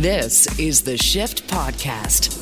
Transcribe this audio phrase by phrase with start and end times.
[0.00, 2.40] This is the Shift Podcast.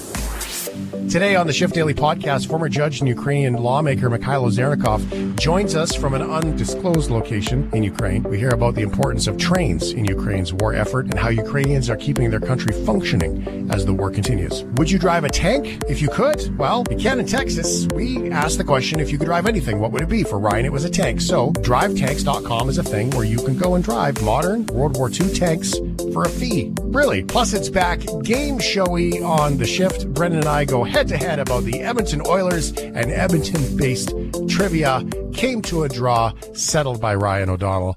[1.10, 5.92] Today on the Shift Daily podcast, former judge and Ukrainian lawmaker Mykhailo Zhernakov joins us
[5.92, 8.22] from an undisclosed location in Ukraine.
[8.22, 11.96] We hear about the importance of trains in Ukraine's war effort and how Ukrainians are
[11.96, 14.62] keeping their country functioning as the war continues.
[14.76, 16.56] Would you drive a tank if you could?
[16.58, 17.88] Well, you can in Texas.
[17.88, 20.22] We asked the question if you could drive anything, what would it be?
[20.22, 21.20] For Ryan, it was a tank.
[21.20, 25.32] So, drivetanks.com is a thing where you can go and drive modern World War II
[25.32, 25.74] tanks
[26.12, 26.72] for a fee.
[26.82, 27.24] Really.
[27.24, 30.12] Plus, it's back game showy on the shift.
[30.14, 34.14] Brendan and I go head to head about the Edmonton Oilers and Edmonton based
[34.48, 35.02] trivia.
[35.32, 37.96] Came to a draw, settled by Ryan O'Donnell.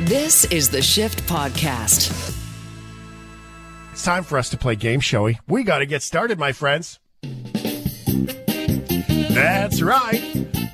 [0.00, 2.10] This is the Shift Podcast.
[3.92, 5.38] It's time for us to play game showy.
[5.46, 6.98] We got to get started, my friends.
[9.30, 10.20] That's right.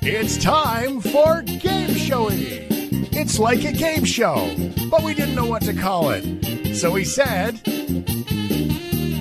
[0.01, 2.78] It's time for game showy.
[3.11, 4.55] It's like a game show,
[4.89, 6.75] but we didn't know what to call it.
[6.75, 7.59] So we said,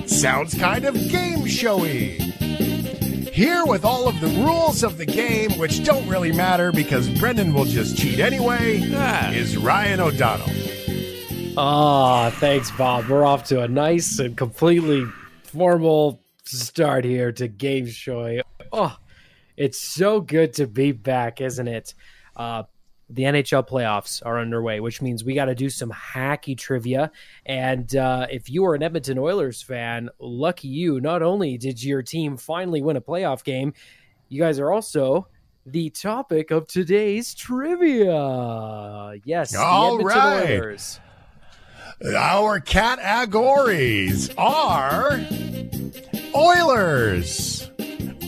[0.09, 2.19] sounds kind of game showy.
[3.33, 7.55] Here with all of the rules of the game, which don't really matter because Brendan
[7.55, 8.79] will just cheat anyway,
[9.35, 10.51] is Ryan O'Donnell.
[11.57, 13.09] Ah, thanks, Bob.
[13.09, 15.05] We're off to a nice and completely
[15.43, 18.41] formal start here to Game Show.
[18.73, 18.97] Oh,
[19.57, 21.95] it's so good to be back, isn't it?
[22.37, 22.65] Uh,
[23.11, 27.11] the NHL playoffs are underway, which means we got to do some hacky trivia.
[27.47, 32.03] And uh, if you are an Edmonton Oilers fan, lucky you, not only did your
[32.03, 33.73] team finally win a playoff game,
[34.29, 35.27] you guys are also
[35.65, 39.15] the topic of today's trivia.
[39.25, 40.51] Yes, All the Edmonton right.
[40.51, 41.01] Oilers.
[42.17, 45.21] Our categories are
[46.35, 47.71] Oilers,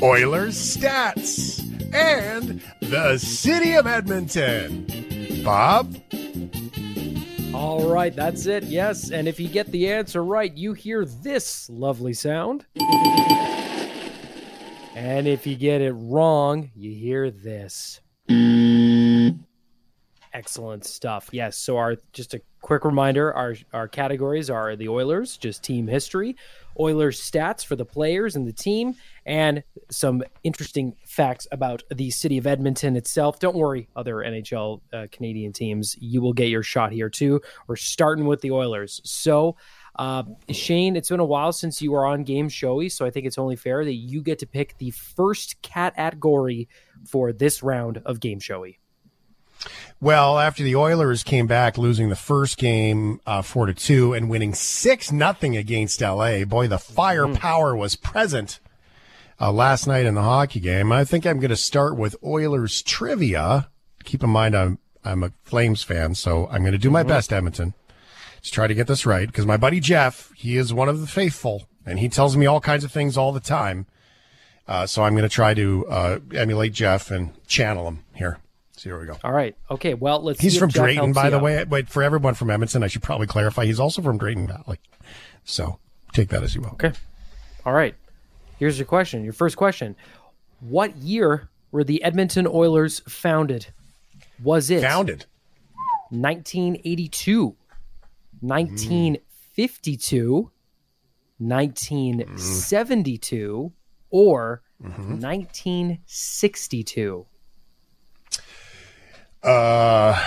[0.03, 4.87] Oilers stats, and the city of Edmonton.
[5.45, 5.97] Bob?
[7.55, 8.65] All right, that's it.
[8.65, 12.65] Yes, and if you get the answer right, you hear this lovely sound.
[14.95, 18.01] And if you get it wrong, you hear this.
[20.33, 21.29] Excellent stuff.
[21.33, 25.89] Yes, so our just a quick reminder, our our categories are the Oilers, just team
[25.89, 26.37] history,
[26.79, 28.95] Oilers stats for the players and the team,
[29.31, 33.39] and some interesting facts about the city of Edmonton itself.
[33.39, 37.41] Don't worry, other NHL uh, Canadian teams, you will get your shot here too.
[37.69, 39.01] We're starting with the Oilers.
[39.05, 39.55] So,
[39.95, 43.25] uh, Shane, it's been a while since you were on Game Showy, so I think
[43.25, 46.69] it's only fair that you get to pick the first cat at Gory
[47.07, 48.81] for this round of Game Showy.
[50.01, 54.29] Well, after the Oilers came back losing the first game uh, four to two and
[54.29, 58.59] winning six nothing against LA, boy, the firepower was present
[59.41, 60.93] uh, last night in the hockey game.
[60.93, 63.69] I think I'm going to start with Oilers trivia.
[64.05, 67.33] Keep in mind, I'm I'm a Flames fan, so I'm going to do my best,
[67.33, 67.75] Edmonton.
[68.37, 71.07] Let's try to get this right because my buddy Jeff, he is one of the
[71.07, 73.87] faithful, and he tells me all kinds of things all the time.
[74.69, 78.39] Uh, so I'm going to try to uh, emulate Jeff and channel him here.
[78.77, 79.19] So here we go.
[79.25, 79.57] All right.
[79.71, 79.95] Okay.
[79.95, 80.41] Well, let's.
[80.41, 81.43] He's from Jeff Drayton, by the out.
[81.43, 81.65] way.
[81.65, 83.67] Wait, for everyone from Edmonton, I should probably clarify.
[83.67, 84.79] He's also from Drayton Valley.
[85.45, 85.79] So
[86.15, 86.71] take that as you will.
[86.71, 86.93] Okay.
[87.67, 87.95] All right.
[88.61, 89.25] Here's your question.
[89.25, 89.97] Your first question.
[90.61, 93.69] What year were the Edmonton Oilers founded?
[94.43, 95.25] Was it Founded.
[96.11, 97.57] 1982,
[98.41, 100.51] 1952,
[101.39, 103.73] 1972,
[104.11, 107.27] or 1962?
[109.43, 110.23] Uh,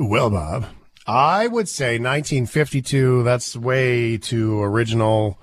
[0.00, 0.66] well, Bob,
[1.06, 3.22] I would say 1952.
[3.22, 5.38] That's way too original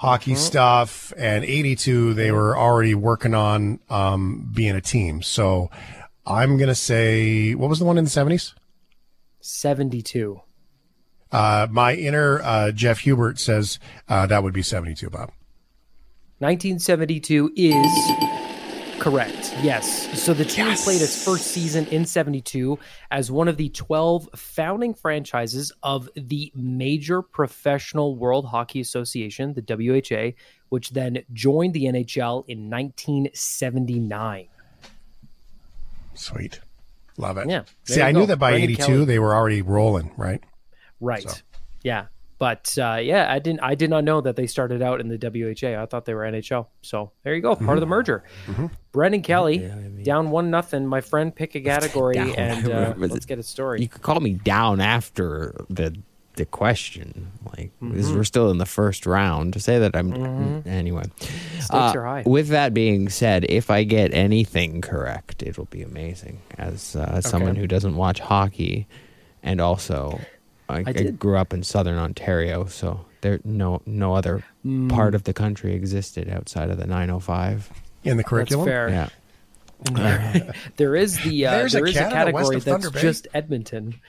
[0.00, 1.12] hockey stuff.
[1.18, 5.20] And 82, they were already working on um, being a team.
[5.20, 5.70] So
[6.26, 8.54] I'm going to say, what was the one in the 70s?
[9.40, 10.40] 72.
[11.30, 13.78] Uh, my inner uh, Jeff Hubert says
[14.08, 15.30] uh, that would be 72, Bob.
[16.38, 18.49] 1972 is
[19.00, 19.54] correct.
[19.62, 20.20] Yes.
[20.22, 20.84] So the team Yes.
[20.84, 22.78] played its first season in 72
[23.10, 29.62] as one of the 12 founding franchises of the major professional World Hockey Association, the
[29.62, 30.34] WHA,
[30.68, 34.48] which then joined the NHL in 1979.
[36.14, 36.60] Sweet.
[37.16, 37.48] Love it.
[37.48, 38.20] Yeah, See, I go.
[38.20, 39.04] knew that by Brendan 82 Kelly.
[39.04, 40.42] they were already rolling, right?
[41.00, 41.28] Right.
[41.28, 41.36] So.
[41.82, 42.06] Yeah.
[42.40, 43.60] But uh, yeah, I didn't.
[43.62, 45.80] I did not know that they started out in the WHA.
[45.80, 46.66] I thought they were NHL.
[46.80, 48.24] So there you go, part of the merger.
[48.92, 49.70] Brendan Kelly
[50.02, 50.86] down one nothing.
[50.86, 53.82] My friend, pick a category and uh, let's get a story.
[53.82, 55.94] You could call me down after the
[56.36, 57.30] the question.
[57.44, 58.14] Like Mm-hmm.
[58.16, 59.52] we're still in the first round.
[59.52, 61.04] To say that I'm anyway.
[61.18, 62.22] Stakes Uh, are high.
[62.24, 66.40] With that being said, if I get anything correct, it'll be amazing.
[66.56, 68.86] As uh, as someone who doesn't watch hockey
[69.42, 70.18] and also
[70.70, 71.18] I, I did.
[71.18, 74.88] grew up in southern Ontario, so there no no other Hmm.
[74.88, 77.70] part of the country existed outside of the 905.
[78.04, 78.66] In the That's curriculum?
[78.66, 78.88] fair.
[78.88, 79.08] Yeah,
[80.76, 83.00] There is the uh, There's a there is a, Canada west category that's Bay.
[83.00, 84.00] just Edmonton.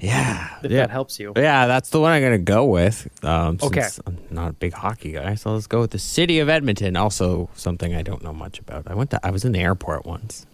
[0.00, 0.78] yeah, If yeah.
[0.80, 1.32] that helps you.
[1.36, 3.08] Yeah, that's the one I'm gonna go with.
[3.24, 3.80] Um, Okay.
[3.82, 6.96] since I'm not a big hockey guy, so let's go with the city of Edmonton.
[6.96, 8.84] Also, something I don't know much about.
[8.88, 10.46] I went to I was in the airport once.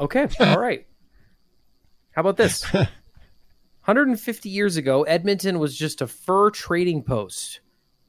[0.00, 0.84] Okay, all right.
[2.12, 2.64] How about this?
[3.84, 7.58] 150 years ago, Edmonton was just a fur trading post.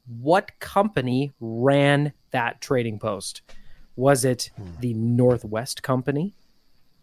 [0.06, 3.42] What company ran that trading post?
[3.96, 4.66] Was it hmm.
[4.82, 6.36] the Northwest Company,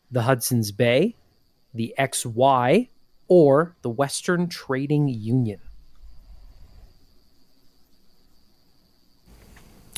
[0.08, 1.17] the Hudson's Bay,
[1.75, 2.90] the XY,
[3.26, 5.58] or the Western Trading Union?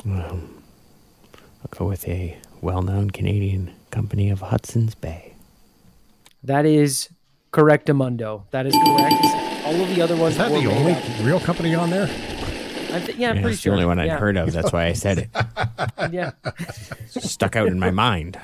[0.06, 0.62] Um,
[1.34, 5.34] I'll go with a well-known Canadian company of Hudson's Bay.
[6.42, 7.10] That is
[7.52, 8.42] correct, Amundo.
[8.50, 9.24] That is correct.
[9.64, 11.02] All of the other ones Is that the only up.
[11.22, 12.04] real company on there?
[12.04, 13.70] I thi- yeah, I'm Yeah, pretty it's sure.
[13.70, 14.18] the only one I'd yeah.
[14.18, 14.52] heard of.
[14.52, 15.30] That's why I said it.
[16.12, 16.32] Yeah.
[17.08, 18.38] Stuck out in my mind.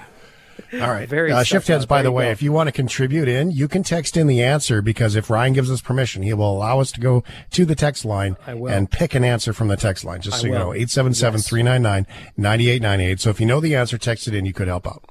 [0.72, 1.08] All right.
[1.08, 2.31] Very uh, shift heads, by the way, go.
[2.31, 5.54] if you want to contribute in, you can text in the answer because if Ryan
[5.54, 9.14] gives us permission, he will allow us to go to the text line and pick
[9.14, 10.58] an answer from the text line, just I so you will.
[10.58, 10.72] know.
[10.75, 12.06] 877 399
[12.37, 13.20] 9898.
[13.20, 14.44] So if you know the answer, text it in.
[14.44, 15.04] You could help out.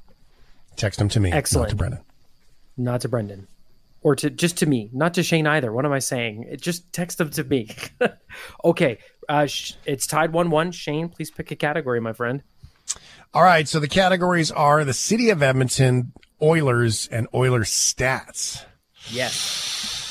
[0.76, 1.66] Text them to me, Excellent.
[1.66, 2.00] not to Brendan.
[2.76, 3.46] not to Brendan,
[4.02, 5.72] or to just to me, not to Shane either.
[5.72, 6.46] What am I saying?
[6.50, 7.70] It, just text them to me.
[8.64, 8.98] okay,
[9.28, 10.72] uh, sh- it's tied one-one.
[10.72, 12.42] Shane, please pick a category, my friend.
[13.34, 13.68] All right.
[13.68, 18.64] So the categories are the city of Edmonton, Oilers, and Oilers stats.
[19.10, 20.07] Yes.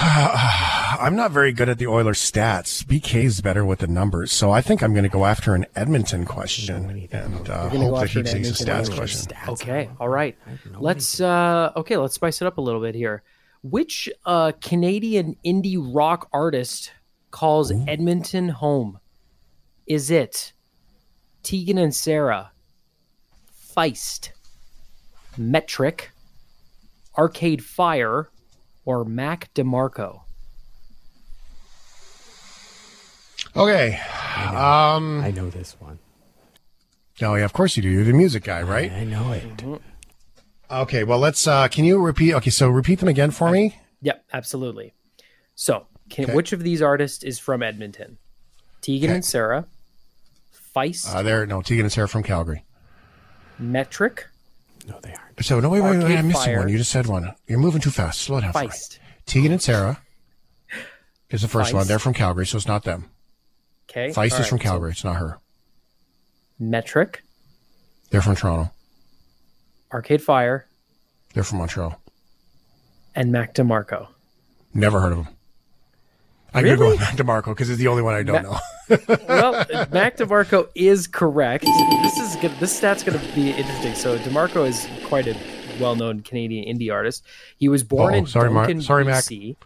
[0.00, 2.84] I'm not very good at the Oilers stats.
[2.84, 4.30] BK's better with the numbers.
[4.30, 8.08] So I think I'm going to go after an Edmonton question and uh, hope that
[8.08, 9.34] he takes a Edmonton stats question.
[9.34, 9.68] question.
[9.68, 9.90] Okay.
[9.98, 10.38] All right.
[10.78, 13.24] Let's uh okay, let's spice it up a little bit here.
[13.62, 16.92] Which uh Canadian indie rock artist
[17.32, 19.00] calls Edmonton home?
[19.88, 20.52] Is it
[21.42, 22.52] Tegan and Sara,
[23.74, 24.30] Feist,
[25.36, 26.12] Metric,
[27.16, 28.30] Arcade Fire,
[28.88, 30.22] or Mac DeMarco?
[33.54, 34.00] Okay.
[34.10, 35.98] I know this one.
[37.20, 37.90] Oh yeah, of course you do.
[37.90, 38.90] You're the music guy, right?
[38.90, 39.44] I know it.
[39.58, 39.74] Mm-hmm.
[40.70, 41.04] Okay.
[41.04, 41.46] Well, let's.
[41.46, 42.32] uh Can you repeat?
[42.34, 43.78] Okay, so repeat them again for me.
[44.00, 44.94] Yep, absolutely.
[45.54, 46.34] So, can, Okay.
[46.34, 48.16] which of these artists is from Edmonton?
[48.80, 49.14] Tegan Okay.
[49.16, 49.66] and Sara,
[50.74, 51.44] Feist, Uh There.
[51.44, 52.64] No, Tegan and Sara from Calgary.
[53.58, 54.28] Metric,
[54.88, 55.44] No, they aren't.
[55.44, 56.02] So no, wait, wait, wait.
[56.02, 56.58] Arcade I'm missing Fire.
[56.60, 56.68] one.
[56.70, 57.32] You just said one.
[57.46, 58.20] You're moving too fast.
[58.22, 58.52] Slow down.
[58.52, 58.60] for.
[58.60, 58.98] Feist.
[59.26, 60.00] Tegan and Sara
[61.30, 61.74] is the first Feist.
[61.74, 61.86] one.
[61.86, 63.10] They're from Calgary, so it's not them.
[63.90, 64.08] Okay.
[64.08, 64.90] Feist all is from right, so Calgary.
[64.92, 65.38] It's not her.
[66.58, 67.22] Metric,
[68.10, 68.72] They're from Toronto.
[69.92, 70.66] Arcade Fire,
[71.34, 72.00] They're from Montreal.
[73.14, 74.08] and Mac DeMarco.
[74.74, 75.28] Never heard of them.
[76.52, 76.76] I'm Really?
[76.76, 78.58] gonna go with Mac DeMarco because it's the only one I don't Ma- know.
[79.28, 79.52] Well,
[79.92, 81.64] Mac DeMarco is correct.
[82.02, 82.52] This is good.
[82.60, 83.94] This stat's going to be interesting.
[83.94, 85.36] So DeMarco is quite a
[85.80, 87.24] well-known Canadian indie artist.
[87.56, 89.24] He was born Oh, in sorry, Mar- Duncan, sorry, Mac.
[89.24, 89.56] BC,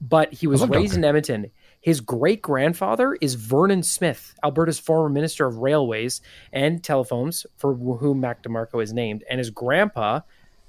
[0.00, 0.98] but he was raised Duncan.
[0.98, 1.50] in Edmonton.
[1.80, 8.20] His great grandfather is Vernon Smith, Alberta's former Minister of Railways and Telephones, for whom
[8.20, 10.20] Mac DeMarco is named, and his grandpa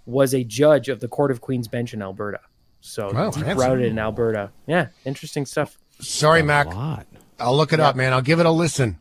[0.06, 2.42] was a judge of the Court of Queen's Bench in Alberta.
[2.82, 3.60] So Wow, deep fancy.
[3.66, 4.52] routed in Alberta.
[4.68, 5.78] Yeah, interesting stuff.
[6.02, 6.68] Sorry, A Mac.
[6.68, 7.08] lot.
[7.40, 8.14] I'll look it up, man.
[8.14, 9.00] I'll give it a listen.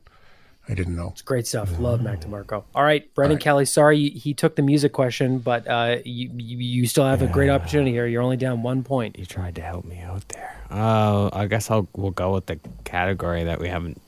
[0.69, 1.11] I didn't know.
[1.12, 1.79] It's great stuff.
[1.79, 2.64] Love Mac DeMarco.
[2.75, 3.67] All right, Brendan Kelly.
[3.67, 7.50] Sorry he took the music question, but uh, you, you you still have a great
[7.50, 8.07] opportunity here.
[8.07, 9.19] You're only down one point.
[9.19, 10.57] You tried to help me out there.
[10.71, 14.00] Uh, I guess I'll we'll go with the category that we haven't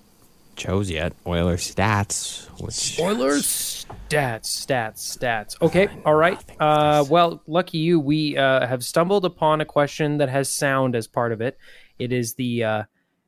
[0.57, 1.13] chose yet.
[1.27, 5.61] Oiler stats, which Oilers stats, stats, stats.
[5.61, 6.43] Okay, all right.
[6.59, 8.01] Uh, well, lucky you.
[8.01, 11.59] We uh, have stumbled upon a question that has sound as part of it.
[11.99, 12.83] It is the uh,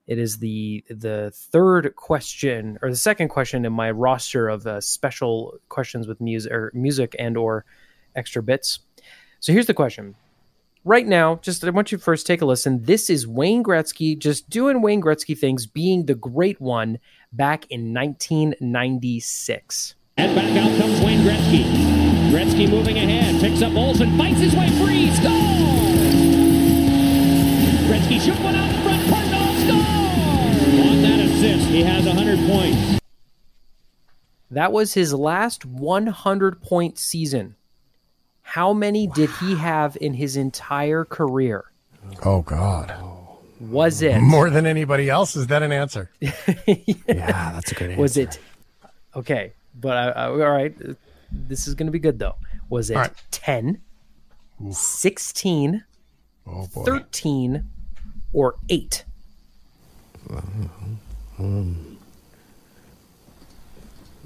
[0.09, 4.81] it is the the third question or the second question in my roster of uh,
[4.81, 7.67] special questions with music or music and or
[8.17, 8.81] extra bits.
[9.39, 10.17] So here's the question.
[10.85, 12.85] Right now, just I want you to first take a listen.
[12.85, 16.99] This is Wayne Gretzky just doing Wayne Gretzky things, being the great one
[17.31, 19.95] back in 1996.
[20.17, 21.65] And back out comes Wayne Gretzky.
[22.31, 25.59] Gretzky moving ahead, picks up Olsen, fights his way free, scores!
[27.89, 28.88] Gretzky shoot one out
[31.79, 33.01] he has 100 points.
[34.51, 37.55] That was his last 100 point season.
[38.43, 41.71] How many did he have in his entire career?
[42.25, 42.93] Oh God,
[43.61, 45.37] Was it more than anybody else.
[45.37, 46.11] Is that an answer?
[46.21, 46.33] yeah,
[47.07, 48.03] that's a good answer.
[48.03, 48.41] was it
[49.15, 50.75] okay, but I, I, all right,
[51.31, 52.35] this is going to be good though.
[52.71, 53.13] Was it All right.
[53.31, 53.81] 10,
[54.73, 55.85] 16,
[56.45, 57.65] Oh 13,
[58.33, 59.05] or 8?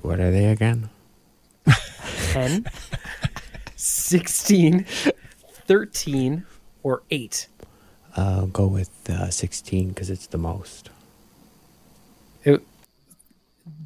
[0.00, 0.88] What are they again?
[2.32, 2.64] 10,
[3.76, 4.86] 16,
[5.66, 6.44] 13,
[6.82, 7.46] or 8?
[8.16, 10.90] I'll go with uh, 16 because it's the most.
[12.44, 12.62] It-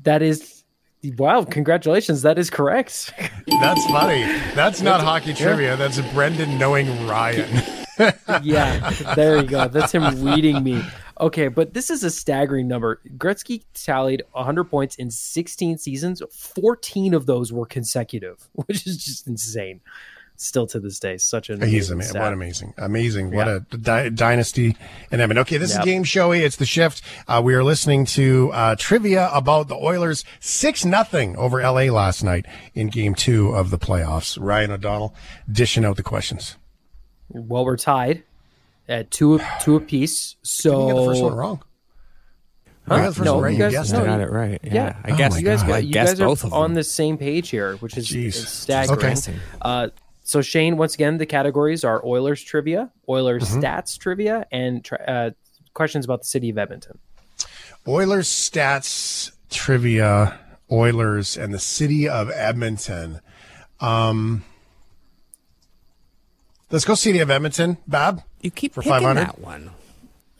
[0.04, 0.62] that is,
[1.18, 2.22] wow, congratulations.
[2.22, 3.12] That is correct.
[3.60, 4.22] That's funny.
[4.54, 5.76] That's not hockey trivia.
[5.76, 7.62] That's Brendan knowing Ryan.
[8.42, 9.66] yeah, there you go.
[9.68, 10.82] That's him reading me.
[11.18, 13.00] Okay, but this is a staggering number.
[13.16, 16.22] Gretzky tallied 100 points in 16 seasons.
[16.30, 19.80] 14 of those were consecutive, which is just insane.
[20.38, 22.10] Still to this day, such an He's amazing amazing.
[22.10, 22.22] stat.
[22.22, 23.28] What amazing, amazing.
[23.30, 23.36] Yeah.
[23.36, 24.76] What a dy- dynasty
[25.10, 25.38] in Edmonton.
[25.38, 25.78] Okay, this Yep.
[25.80, 26.40] is Game Showy.
[26.44, 27.00] It's the shift.
[27.26, 32.22] Uh, we are listening to uh, trivia about the Oilers six nothing over LA last
[32.22, 32.44] night
[32.74, 34.36] in Game Two of the playoffs.
[34.38, 35.14] Ryan O'Donnell
[35.50, 36.58] dishing out the questions.
[37.30, 38.22] Well, we're tied
[38.88, 40.36] at two two apiece.
[40.42, 41.62] So You got the first one wrong.
[42.88, 42.96] Huh?
[42.98, 43.50] Got the first No, one right.
[43.50, 44.06] you You guys- guessed no, it.
[44.06, 44.60] got it right.
[44.62, 44.96] Yeah, Yeah.
[45.04, 47.76] I guess my you guys, got, you guys are both on the same page here,
[47.78, 48.26] which is Jeez.
[48.28, 49.16] is staggering.
[49.18, 49.34] Okay.
[49.60, 49.88] Uh,
[50.22, 53.60] so Shane, once again, the categories are Oilers trivia, Oilers Mm-hmm.
[53.60, 55.30] stats trivia, and tra- uh,
[55.74, 56.98] questions about the city of Edmonton.
[57.88, 60.38] Oilers stats trivia.
[60.70, 63.20] Oilers and the city of Edmonton.
[63.78, 64.42] Um,
[66.70, 67.78] let's go city of Edmonton.
[67.86, 68.22] Bab.
[68.40, 69.20] You keep For picking 500?
[69.20, 69.70] that one.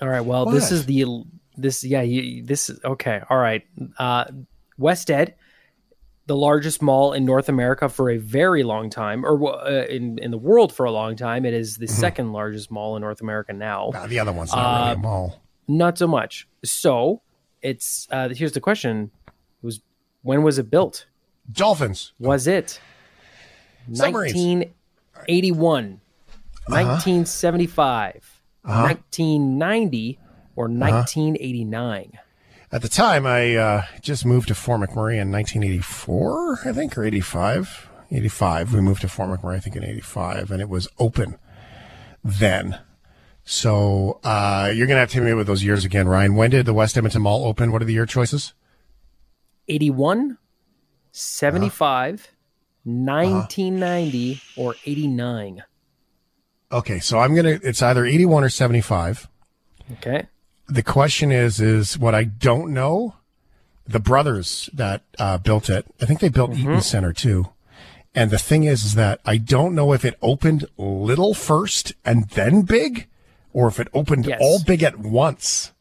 [0.01, 0.21] All right.
[0.21, 1.25] Well, this is the
[1.57, 3.21] this yeah you, this is okay.
[3.31, 3.67] All right.
[3.99, 4.27] Uh,
[4.77, 5.35] West Ed,
[6.27, 10.31] the largest mall in North America for a very long time, or uh, in in
[10.31, 11.47] the world for a long time.
[11.47, 13.91] It is the second largest mall in North America now.
[13.95, 15.41] Ah, the other one's not really a mall.
[15.67, 16.47] Not so much.
[16.65, 17.23] So
[17.63, 19.33] it's uh, here's the question: it
[19.67, 19.81] was
[20.23, 21.07] when was it built?
[21.51, 22.13] Dolphins.
[22.19, 22.81] Was it
[23.93, 24.35] Submarines.
[24.35, 26.01] 1981,
[26.69, 30.19] 1975, 1990,
[30.57, 32.19] or 1989?
[32.73, 37.05] At the time, I uh, just moved to Fort McMurray in 1984, I think, or
[37.05, 37.89] 85.
[38.11, 38.75] 85.
[38.75, 41.39] We moved to Fort McMurray, I think, in 85, and it was open
[42.25, 42.79] then.
[43.45, 46.35] So uh, you're going to have to hit me with those years again, Ryan.
[46.35, 47.71] When did the West Edmonton Mall open?
[47.71, 48.55] What are the year choices?
[49.69, 50.39] 81,
[51.13, 52.29] 75,
[52.85, 55.63] 1990, or 89?
[56.73, 59.29] Okay, so I'm to, it's either 81 or 75.
[59.95, 60.27] Okay.
[60.69, 63.15] The question is, is what I don't know.
[63.87, 66.63] The brothers that uh, built it, I think they built Mm-hmm.
[66.71, 67.51] Eaton Center too.
[68.17, 72.29] And the thing is, is that I don't know if it opened little first and
[72.31, 73.07] then big,
[73.53, 74.39] or if it opened Yes.
[74.43, 75.73] all big at once.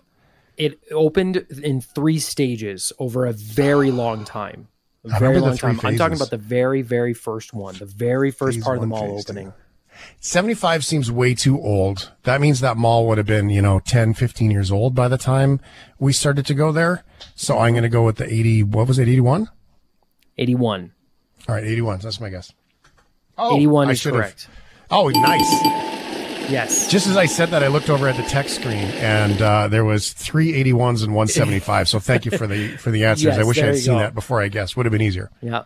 [0.57, 4.67] It opened in three stages over a very long time.
[5.03, 5.79] A very long time.
[5.83, 8.87] I'm talking about the very, very first one, the very first Phase part of the
[8.87, 9.53] mall two.
[9.95, 10.17] Opening.
[10.19, 12.11] 75 seems way too old.
[12.23, 15.17] That means that mall would have been, you know, 10, 15 years old by the
[15.17, 15.59] time
[15.99, 17.03] we started to go there.
[17.35, 19.49] So I'm going to go with the 80, what was it, 81?
[20.37, 20.91] 81.
[21.47, 21.99] All right, 81.
[21.99, 22.53] That's my guess.
[23.37, 24.47] Oh, 81 I is should've- correct.
[24.91, 25.51] Oh, nice.
[26.49, 26.91] Yes.
[26.91, 29.83] Just as I said that, I looked over at the text screen and uh, there
[29.83, 31.89] was three 81s and 175.
[31.89, 33.25] So thank you for the for the answers.
[33.25, 33.99] Yes, I wish I had seen go.
[33.99, 34.77] that before I guessed.
[34.77, 35.31] Would have been easier.
[35.41, 35.63] Yeah.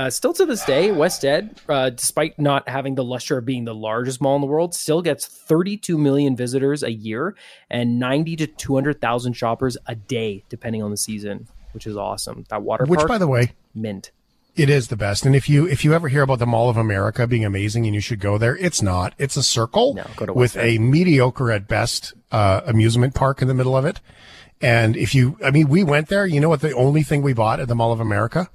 [0.00, 3.66] Uh, still to this day, West Ed, uh, despite not having the luster of being
[3.66, 7.36] the largest mall in the world, still gets 32 million visitors a year
[7.68, 12.46] and 90 to 200,000 shoppers a day, depending on the season, which is awesome.
[12.48, 14.10] That water park, Which, by the way, mint.
[14.56, 15.26] it is the best.
[15.26, 17.94] And if you if you ever hear about the Mall of America being amazing and
[17.94, 19.12] you should go there, it's not.
[19.18, 23.76] It's a circle No, with a mediocre at best uh, amusement park in the middle
[23.76, 24.00] of it.
[24.62, 26.24] And if you, I mean, we went there.
[26.24, 26.62] You know what?
[26.62, 28.48] The only thing we bought at the Mall of America,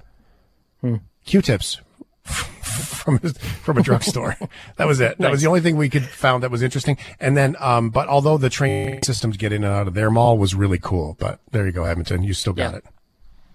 [0.80, 0.96] Hmm.
[1.26, 1.80] Q-tips
[2.24, 4.36] from from a drugstore.
[4.76, 5.18] that was it.
[5.18, 6.96] That was the only thing we could found that was interesting.
[7.20, 10.38] And then, um, but although the train systems get in and out of their mall
[10.38, 11.16] was really cool.
[11.18, 12.22] But there you go, Edmonton.
[12.22, 12.78] You still got Yeah.
[12.78, 12.84] it.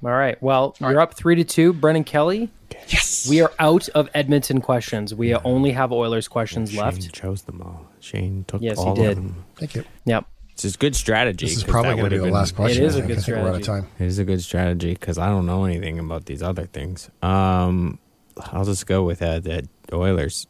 [0.03, 0.41] All right.
[0.41, 1.73] Well, you're up three to two.
[1.73, 2.49] Brendan Kelly,
[2.87, 3.27] Yes.
[3.29, 5.13] we are out of Edmonton questions.
[5.13, 7.03] We only have Oilers questions left.
[7.03, 7.85] Shane chose them all.
[7.99, 9.09] Shane took Yes, he did.
[9.11, 9.45] of them.
[9.57, 9.83] Thank you.
[10.05, 10.25] Yep.
[10.61, 11.47] This is good strategy.
[11.47, 12.83] This is probably going to be the been- last question.
[12.83, 13.07] is I a think.
[13.07, 13.87] good I think we're out of strategy.
[13.87, 13.91] time.
[13.97, 17.09] It is a good strategy because I don't know anything about these other things.
[17.23, 17.97] Um,
[18.37, 20.45] I'll just go with uh, the Oilers.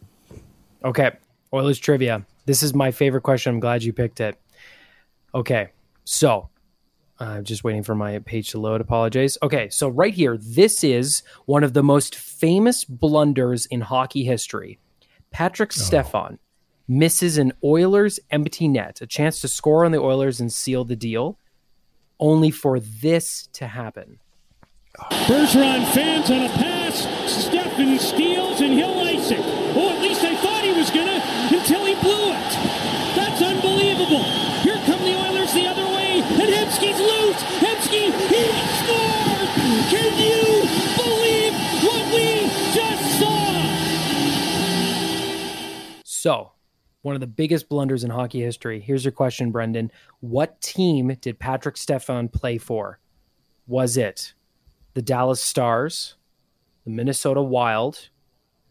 [0.84, 1.12] Okay.
[1.54, 2.26] Oilers trivia.
[2.46, 3.54] This is my favorite question.
[3.54, 4.38] I'm glad you picked it.
[5.34, 5.70] Okay.
[6.04, 6.50] So
[7.18, 8.82] I'm just waiting for my page to load.
[8.82, 9.38] Apologize.
[9.42, 9.70] Okay.
[9.70, 14.78] So right here, this is one of the most famous blunders in hockey history.
[15.34, 16.38] Patrik Stefan
[16.92, 20.98] misses an Oilers empty net, a chance to score on the Oilers and seal the
[20.98, 21.40] deal,
[22.20, 24.20] only for this to happen.
[25.26, 27.08] Bergeron fans on a pass.
[27.32, 29.40] Stefan steals and he'll ice it.
[29.40, 31.24] Oh, at least I thought he was gonna
[31.56, 32.52] until he blew it.
[33.16, 34.24] That's unbelievable.
[34.60, 37.42] Here come the Oilers the other way, and Hemsky's loose.
[37.64, 38.52] Hemsky, he
[38.84, 39.48] scored.
[39.88, 40.68] Can you
[41.00, 41.54] believe
[41.88, 43.40] what we just saw?
[46.04, 46.51] So
[47.02, 48.80] one of the biggest blunders in hockey history.
[48.80, 49.92] Here's your question, Brendan.
[50.20, 53.00] What team did Patrik Stefan play for?
[53.68, 54.34] Was it
[54.94, 56.16] the Dallas Stars,
[56.84, 58.10] the Minnesota Wild,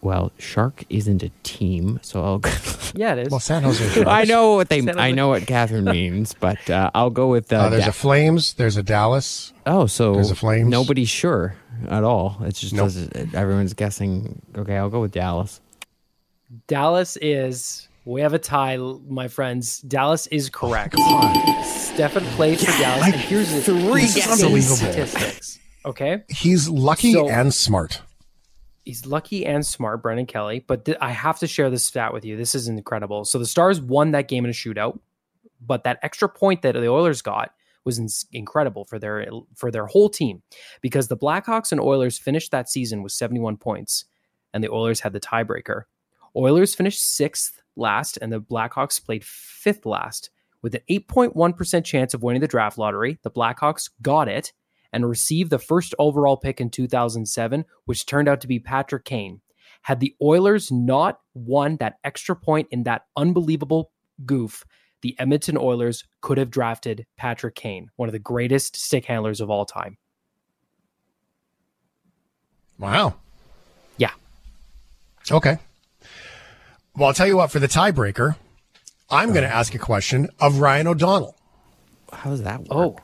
[0.00, 2.40] well, Shark isn't a team, so I'll.
[2.96, 3.30] Yeah, it is.
[3.32, 4.08] Well, San Jose Sharks.
[4.20, 4.80] I know what they.
[4.96, 7.52] I know what Catherine means, but uh, I'll go with.
[7.52, 8.54] Uh, Uh, there's Da- a Flames.
[8.54, 9.52] There's a Dallas.
[9.66, 10.68] oh, so there's a Flames.
[10.70, 11.56] Nobody's sure
[11.88, 12.36] at all.
[12.42, 12.92] It's just Nope.
[13.34, 14.40] everyone's guessing.
[14.56, 15.60] Okay, I'll go with Dallas.
[16.68, 17.88] Dallas is.
[18.04, 19.80] We have a tie, my friends.
[19.80, 20.94] Dallas is correct.
[21.64, 23.06] Stefan plays for Dallas.
[23.06, 24.22] and here's the three insane
[24.52, 24.76] guesses.
[24.78, 25.58] statistics.
[25.86, 28.02] Okay, He's lucky So- and smart.
[28.84, 30.64] He's lucky and smart, Brendan Kelly.
[30.66, 32.36] But th- I have to share this stat with you.
[32.36, 33.24] This is incredible.
[33.24, 34.98] So the Stars won that game in a shootout,
[35.60, 37.52] but that extra point that the Oilers got
[37.84, 40.42] was in- incredible for their for their whole team
[40.80, 44.04] because the Blackhawks and Oilers finished that season with 71 points,
[44.52, 45.82] and the Oilers had the tiebreaker.
[46.36, 50.30] Oilers finished sixth last, and the Blackhawks played fifth last.
[50.62, 54.54] With an 8.1% chance of winning the draft lottery, the Blackhawks got it
[54.94, 59.40] and received the first overall pick in 2007, which turned out to be Patrick Kane.
[59.82, 63.90] Had the Oilers not won that extra point in that unbelievable
[64.24, 64.64] goof,
[65.02, 69.50] the Edmonton Oilers could have drafted Patrick Kane, one of the greatest stick handlers of
[69.50, 69.98] all time.
[72.78, 73.16] Wow.
[73.98, 74.12] Yeah.
[75.30, 75.58] Okay.
[76.96, 77.50] Well, I'll tell you what.
[77.50, 78.36] For the tiebreaker,
[79.10, 79.58] I'm going to uh-huh.
[79.58, 81.36] ask a question of Ryan O'Donnell.
[82.12, 82.68] How does that work?
[82.70, 82.96] Oh,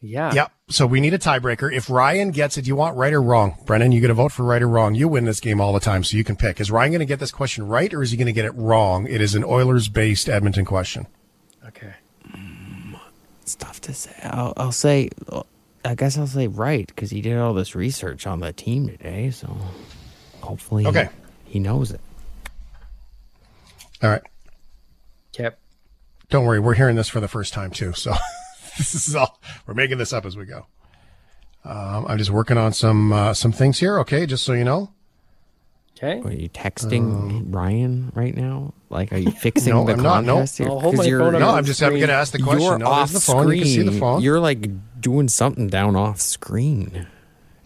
[0.00, 0.32] yeah.
[0.32, 0.52] Yep.
[0.70, 1.72] So we need a tiebreaker.
[1.72, 3.56] If Ryan gets it, do you want right or wrong?
[3.66, 4.94] Brendan, you get to vote for right or wrong.
[4.94, 6.60] You win this game all the time, so you can pick.
[6.60, 8.54] Is Ryan going to get this question right or is he going to get it
[8.54, 9.06] wrong?
[9.08, 11.06] It is an Oilers based Edmonton question.
[11.66, 11.94] Okay.
[12.30, 12.98] Mm,
[13.42, 14.12] it's tough to say.
[14.24, 15.10] I'll, I'll say.
[15.84, 19.30] I guess I'll say right because he did all this research on the team today.
[19.30, 19.56] So
[20.42, 21.08] hopefully, Okay.
[21.44, 22.00] he knows it.
[24.02, 24.22] All right.
[25.38, 25.58] Yep.
[26.30, 26.60] Don't worry.
[26.60, 27.92] We're hearing this for the first time, too.
[27.94, 28.12] So
[28.78, 30.66] this is all, we're making this up as we go.
[31.64, 33.98] Um, I'm just working on some, uh, some things here.
[34.00, 34.24] Okay.
[34.26, 34.90] Just so you know.
[36.00, 36.20] Okay.
[36.20, 38.72] Are you texting Ryan right now?
[38.88, 40.24] Like, are you fixing Um, No, the I'm not.
[40.24, 40.44] No.
[40.44, 40.68] here?
[40.68, 42.32] I'll hold 'Cause my you're- phone up No, on I'm just, I'm going to ask
[42.32, 42.62] the question.
[42.62, 43.42] You're no, off the phone.
[43.44, 43.58] screen.
[43.58, 44.22] You can see the phone.
[44.22, 47.06] You're like doing something down off screen.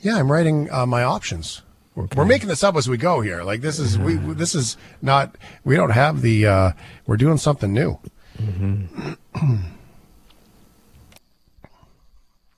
[0.00, 1.62] Yeah, I'm writing uh, my options.
[1.94, 3.42] We're, we're making this up as we go here.
[3.42, 6.72] Like this is we this is not we don't have the uh,
[7.06, 7.98] we're doing something new.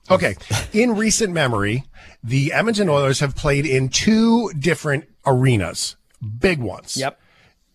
[0.09, 0.35] okay,
[0.73, 1.83] in recent memory,
[2.23, 5.95] the Edmonton Oilers have played in two different arenas,
[6.39, 6.97] big ones.
[6.97, 7.19] Yep.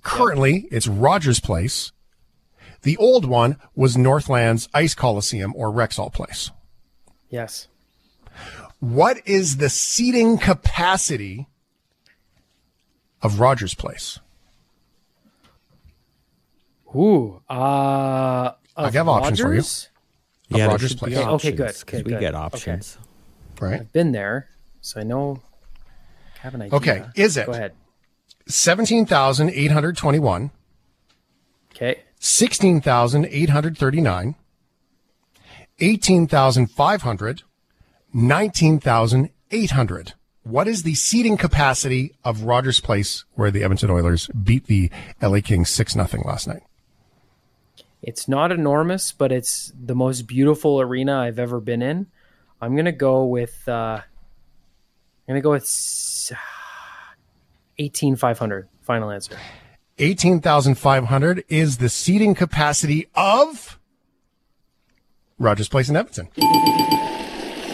[0.02, 1.92] Currently, it's Rogers Place.
[2.82, 6.50] The old one was Northland's Ice Coliseum or Rexall Place.
[7.28, 7.68] Yes.
[8.78, 11.46] What is the seating capacity
[13.20, 14.18] of Rogers Place?
[16.96, 17.42] Ooh.
[17.48, 19.62] Uh, I have options for you.
[20.50, 20.58] Rogers?
[20.58, 21.26] Yeah, there Rogers should be Place.
[21.26, 22.20] Okay, good, options, 'cause good, we good.
[22.20, 22.42] get Okay.
[22.44, 22.98] options.
[23.60, 23.80] Right?
[23.80, 24.48] I've been there,
[24.80, 25.40] so I know.
[26.36, 26.76] I have an idea.
[26.76, 27.44] Okay, is it?
[27.46, 27.72] Go ahead.
[28.46, 30.50] 17,821,
[31.74, 32.00] Okay.
[32.18, 34.34] 16,839,
[35.78, 37.42] 18,500,
[38.12, 40.14] 19,800.
[40.42, 45.40] What is the seating capacity of Rogers Place where the Edmonton Oilers beat the LA
[45.42, 46.62] Kings 6 0 last night?
[48.02, 52.06] It's not enormous, but it's the most beautiful arena I've ever been in.
[52.60, 53.68] I'm gonna go with.
[53.68, 56.32] Uh, I'm gonna go with
[57.78, 58.68] eighteen five hundred.
[58.82, 59.36] Final answer.
[59.98, 63.78] 18,500 is the seating capacity of
[65.38, 66.28] Rogers Place in Edmonton.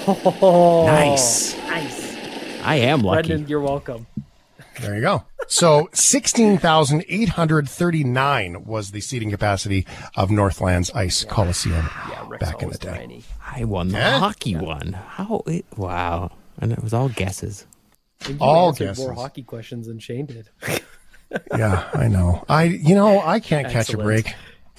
[0.06, 1.56] Nice.
[1.56, 2.16] Nice,
[2.64, 3.28] I am lucky.
[3.28, 3.48] Brendan.
[3.48, 4.06] You're welcome.
[4.80, 5.24] There you go.
[5.48, 9.86] So 16,839 was the seating capacity
[10.16, 12.90] of Northland's Ice Coliseum Yeah, back in the day.
[12.98, 13.24] tiny.
[13.54, 14.18] I won the Yeah?
[14.18, 14.92] hockey one.
[14.94, 15.42] How?
[15.46, 16.30] It, wow.
[16.58, 17.66] And it was all guesses.
[18.40, 18.98] All guesses.
[18.98, 20.48] more hockey questions than Shane did.
[21.56, 22.44] yeah, I know.
[22.48, 24.32] I you know I can't catch a break.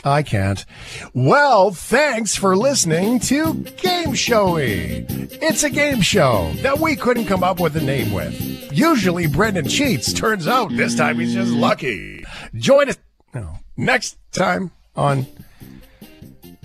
[0.03, 0.65] I can't.
[1.13, 5.05] Well, thanks for listening to Game Showy.
[5.41, 8.71] It's a game show that we couldn't come up with a name with.
[8.71, 10.13] Usually Brendan cheats.
[10.13, 12.23] Turns out this time he's just lucky.
[12.55, 12.97] Join us
[13.33, 15.25] no, next time on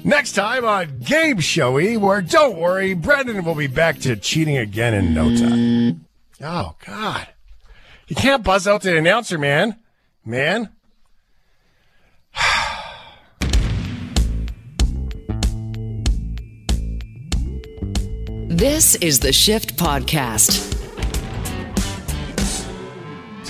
[0.04, 4.94] next time on Game Showy, where don't worry, Brendan will be back to cheating again
[4.94, 6.06] in no time.
[6.42, 7.28] Oh God.
[8.08, 9.76] You can't buzz out the announcer, man.
[10.24, 10.68] Man.
[18.62, 20.70] This is the Shift Podcast.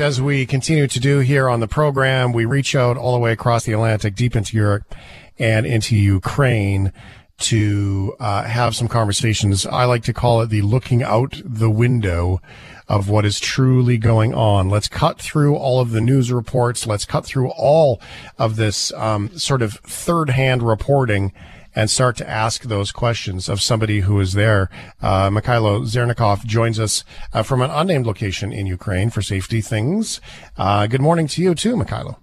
[0.01, 3.31] As we continue to do here on the program, we reach out all the way
[3.31, 4.95] across the Atlantic, deep into Europe
[5.39, 6.95] and into Ukraine
[7.41, 9.67] to uh, have some conversations.
[9.67, 12.41] I like to call it the looking out the window
[12.89, 14.71] of what is truly going on.
[14.71, 16.87] Let's cut through all of the news reports.
[16.87, 18.01] Let's cut through all
[18.39, 21.35] of this um, sort of third hand reporting
[21.75, 24.69] and start to ask those questions of somebody who is there.
[25.01, 30.21] Uh, Mykhailo Zhernakov joins us uh, from an unnamed location in Ukraine for safety things.
[30.57, 32.17] Uh, good morning to you too, Mykhailo.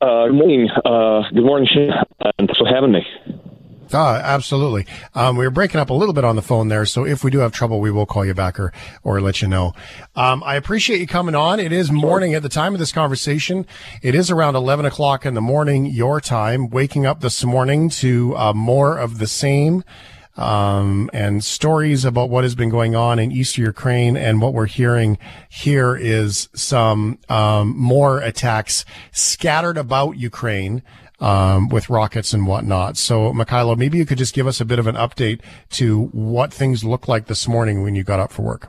[0.00, 0.68] Uh, good morning.
[0.84, 3.06] Uh, good morning, and thanks for having me.
[3.94, 4.86] Ah, absolutely.
[5.14, 7.30] Um, we were breaking up a little bit on the phone there, so if we
[7.30, 8.72] do have trouble, we will call you back or,
[9.04, 9.72] or let you know.
[10.16, 11.60] Um, I appreciate you coming on.
[11.60, 13.66] It is morning at the time of this conversation.
[14.02, 18.36] It is around 11 o'clock in the morning, your time, waking up this morning to
[18.36, 19.84] uh, more of the same.
[20.36, 24.66] Um, and stories about what has been going on in Eastern Ukraine and what we're
[24.66, 25.16] hearing
[25.48, 30.82] here is some, um, more attacks scattered about Ukraine
[31.24, 32.98] um, with rockets and whatnot.
[32.98, 36.52] So, Mykhailo, maybe you could just give us a bit of an update to what
[36.52, 38.68] things look like this morning when you got up for work.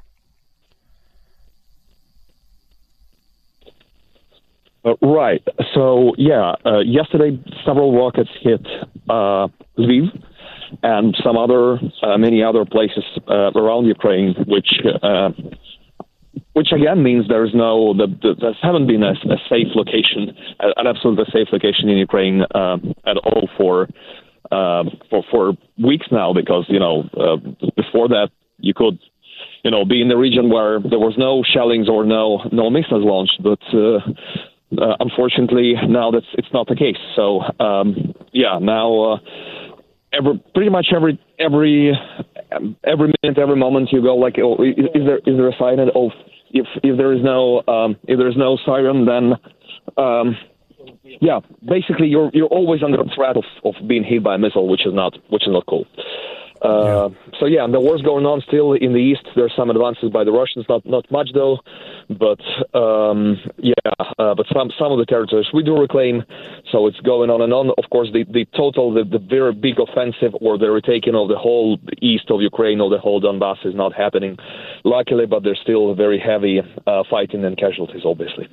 [4.86, 5.44] Uh, right.
[5.74, 8.66] So, yeah, uh, yesterday several rockets hit
[9.10, 10.18] uh, Lviv
[10.82, 14.70] and some other, uh, many other places uh, around Ukraine, which,
[15.04, 15.30] uh,
[16.56, 20.36] which again means there is no, the, the, there haven't been a, a safe location,
[20.60, 23.90] an absolutely safe location in Ukraine uh, at all for,
[24.52, 27.38] uh, for for weeks now, because you know uh,
[27.76, 28.98] before that you could
[29.66, 33.04] you know, be in the region where there was no shellings or no no missiles
[33.04, 33.42] launched.
[33.42, 33.98] But uh,
[34.80, 37.02] uh, unfortunately, now that's it's not the case.
[37.16, 39.18] So um, yeah, now uh,
[40.14, 41.92] every pretty much every every
[42.84, 45.90] every minute, every moment you go like, oh, is, is there is there a siren?
[45.96, 46.12] Oh,
[46.56, 49.34] if if there is no um, if there is no siren, then
[49.98, 50.38] um,
[51.22, 54.86] yeah, basically you're you're always under threat of, of being hit by a missile, which
[54.86, 55.86] is not which is not cool.
[56.62, 59.26] Uh, So yeah, the war's going on still in the east.
[59.36, 61.60] There's some advances by the Russians, not not much though,
[62.10, 62.40] but
[62.74, 66.24] um, yeah, uh, but some some of the territories we do reclaim.
[66.72, 67.72] So it's going on and on.
[67.78, 71.38] Of course, the the total, the, the very big offensive or the retaking of the
[71.38, 74.38] whole east of Ukraine or the whole Donbass is not happening,
[74.84, 75.26] luckily.
[75.26, 78.48] But there's still very heavy uh, fighting and casualties, obviously.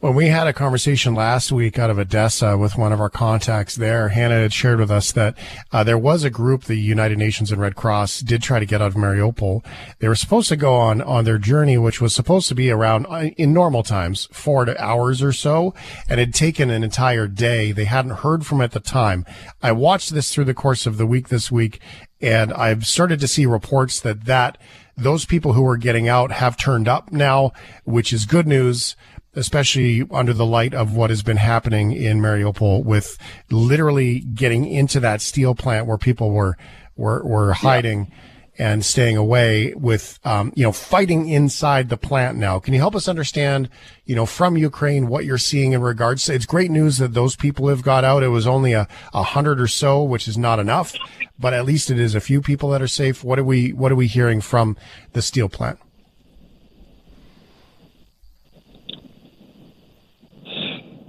[0.00, 3.76] When we had a conversation last week out of Odessa with one of our contacts
[3.76, 5.36] there, Hannah had shared with us that
[5.72, 8.80] uh, there was a group, the United Nations and Red Cross, did try to get
[8.80, 9.62] out of Mariupol.
[9.98, 13.04] They were supposed to go on on their journey, which was supposed to be around
[13.10, 15.74] uh, in normal times four to hours or so,
[16.08, 17.70] and had taken an entire day.
[17.70, 19.26] They hadn't heard from at the time.
[19.62, 21.78] I watched this through the course of the week this week,
[22.22, 24.56] and I've started to see reports that that
[24.96, 27.52] those people who are getting out have turned up now,
[27.84, 28.96] which is good news
[29.34, 33.16] especially under the light of what has been happening in Mariupol with
[33.50, 36.56] literally getting into that steel plant where people were
[36.96, 38.12] were, were hiding
[38.58, 42.58] and staying away with um, you know fighting inside the plant now.
[42.58, 43.70] Can you help us understand,
[44.04, 47.36] you know, from Ukraine what you're seeing in regards to it's great news that those
[47.36, 48.22] people have got out.
[48.22, 50.94] It was only a, a hundred or so, which is not enough,
[51.38, 53.24] but at least it is a few people that are safe.
[53.24, 54.76] What are we what are we hearing from
[55.12, 55.78] the steel plant?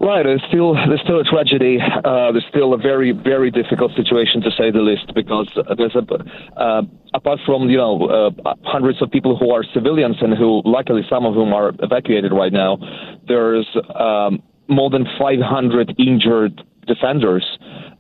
[0.04, 1.78] Right, there's still there's still a tragedy.
[1.80, 6.60] Uh, there's still a very very difficult situation to say the least because there's a
[6.60, 6.82] uh,
[7.14, 11.24] apart from you know uh, hundreds of people who are civilians and who luckily some
[11.24, 12.80] of whom are evacuated right now,
[13.28, 17.46] there's um, more than 500 injured defenders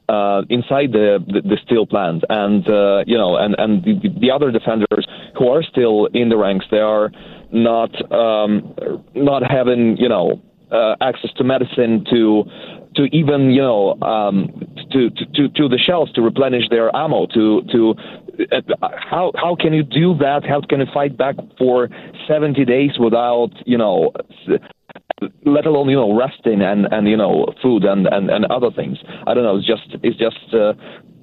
[0.09, 4.31] uh, inside the, the, the steel plant, and uh, you know, and and the, the
[4.31, 5.05] other defenders
[5.37, 7.11] who are still in the ranks, they are
[7.51, 8.73] not um,
[9.13, 12.43] not having you know uh, access to medicine, to
[12.95, 14.47] to even you know um,
[14.91, 17.95] to, to to the shelves to replenish their ammo, to to
[19.09, 20.43] how how can you do that?
[20.45, 21.89] How can you fight back for
[22.27, 24.11] 70 days without you know?
[25.45, 28.97] let alone you know resting and and you know food and and, and other things
[29.27, 30.73] i don't know it's just it's just uh,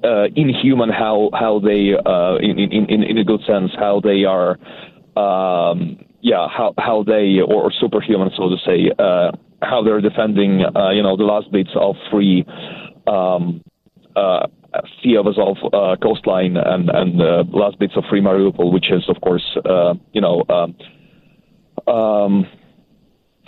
[0.06, 4.24] uh, inhuman how how they uh, in, in in in a good sense how they
[4.24, 4.56] are
[5.16, 9.30] um, yeah how how they or superhuman so to say uh,
[9.62, 12.44] how they're defending uh, you know the last bits of free
[13.06, 13.62] um,
[14.16, 14.46] uh,
[15.02, 19.02] Sea of Azov uh, coastline and and uh, last bits of free Mariupol, which is
[19.08, 20.44] of course uh, you know.
[20.48, 20.74] Um,
[21.92, 22.46] um,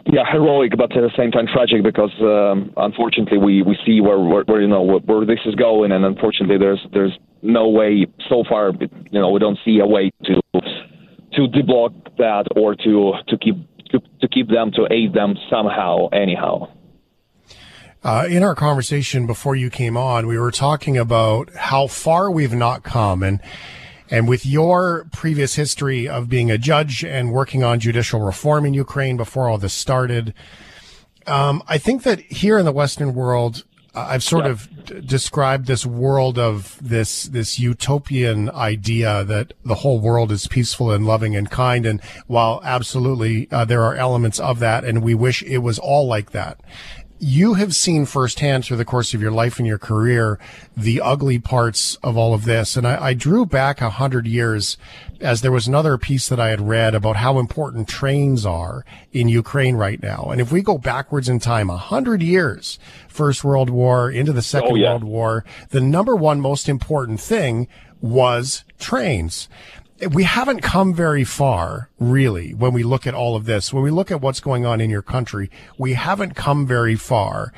[0.07, 4.19] yeah, heroic, but at the same time tragic because um, unfortunately we, we see where,
[4.19, 8.07] where, where you know where, where, this is going, and unfortunately there's there's no way
[8.29, 8.73] so far.
[8.81, 10.41] You know, we don't see a way to
[11.33, 13.57] to deblock that or to to keep
[13.91, 16.69] to, to keep them to aid them somehow, anyhow.
[18.03, 22.55] Uh, in our conversation before you came on, we were talking about how far we've
[22.55, 23.41] not come, and
[24.11, 28.75] and with your previous history of being a judge and working on judicial reform in
[28.75, 30.35] Ukraine before all this started,
[31.27, 34.53] um, I think that here in the Western world, I've sort yeah.
[34.53, 40.47] of d- described this world of this this utopian idea that the whole world is
[40.47, 41.85] peaceful and loving and kind.
[41.85, 46.07] And while absolutely uh, there are elements of that, and we wish it was all
[46.07, 46.61] like that,
[47.23, 50.39] you have seen firsthand through the course of your life and your career
[50.75, 52.79] the ugly parts of all of this.
[52.79, 54.79] And I, I drew back a hundred years
[55.21, 59.29] as there was another piece that I had read about how important trains are in
[59.29, 60.31] Ukraine right now.
[60.33, 64.41] And if we go backwards in time, a hundred years, First World War into the
[64.41, 64.91] Second oh, yeah.
[64.91, 67.69] World War, the number one most important thing
[68.01, 69.47] was trains
[70.09, 73.73] we haven't come very far, really, when we look at all of this.
[73.73, 77.53] When we look at what's going on in your country, we haven't come very far.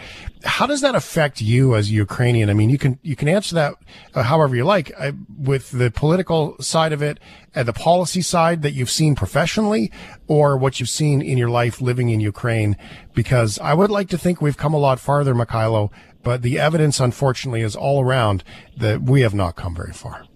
[0.44, 2.50] How does that affect you as a Ukrainian?
[2.50, 3.74] I mean, you can you can answer that
[4.14, 4.90] uh, however you like,
[5.38, 7.20] with the political side of it
[7.54, 9.92] and the policy side that you've seen professionally,
[10.26, 12.76] or what you've seen in your life living in Ukraine.
[13.14, 15.90] Because I would like to think we've come a lot farther, Mykhailo,
[16.24, 18.42] but the evidence, unfortunately, is all around
[18.76, 20.26] that we have not come very far.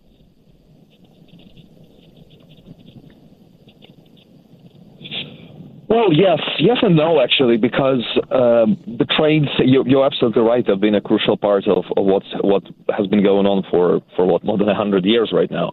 [5.88, 9.48] Well, yes, yes and no, actually, because um, the trains.
[9.58, 10.66] You're, you're, absolutely right.
[10.66, 12.64] Have been a crucial part of, of what's what
[12.96, 15.72] has been going on for for what more than hundred years right now.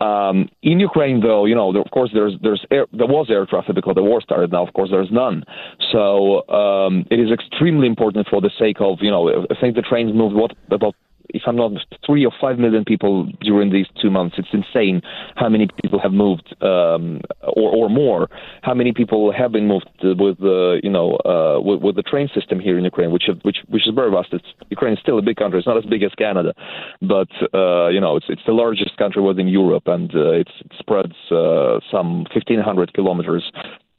[0.00, 3.46] Um, in Ukraine, though, you know, there, of course, there's there's air, there was air
[3.46, 4.50] traffic because the war started.
[4.50, 5.44] Now, of course, there's none.
[5.92, 9.46] So um, it is extremely important for the sake of you know.
[9.50, 10.94] I think the trains moved what about
[11.30, 11.72] if I'm not
[12.06, 14.36] three or five million people during these two months.
[14.38, 15.02] It's insane
[15.36, 18.28] how many people have moved, um, or or more.
[18.62, 22.28] How many people have been moved with the you know uh, with, with, the train
[22.34, 24.28] system here in Ukraine, which which which is very vast.
[24.32, 25.58] It's, Ukraine is still a big country.
[25.58, 26.52] It's not as big as Canada,
[27.00, 31.14] but uh, you know it's it's the largest country within Europe, and uh, it spreads
[31.30, 33.44] uh, some 1,500 kilometers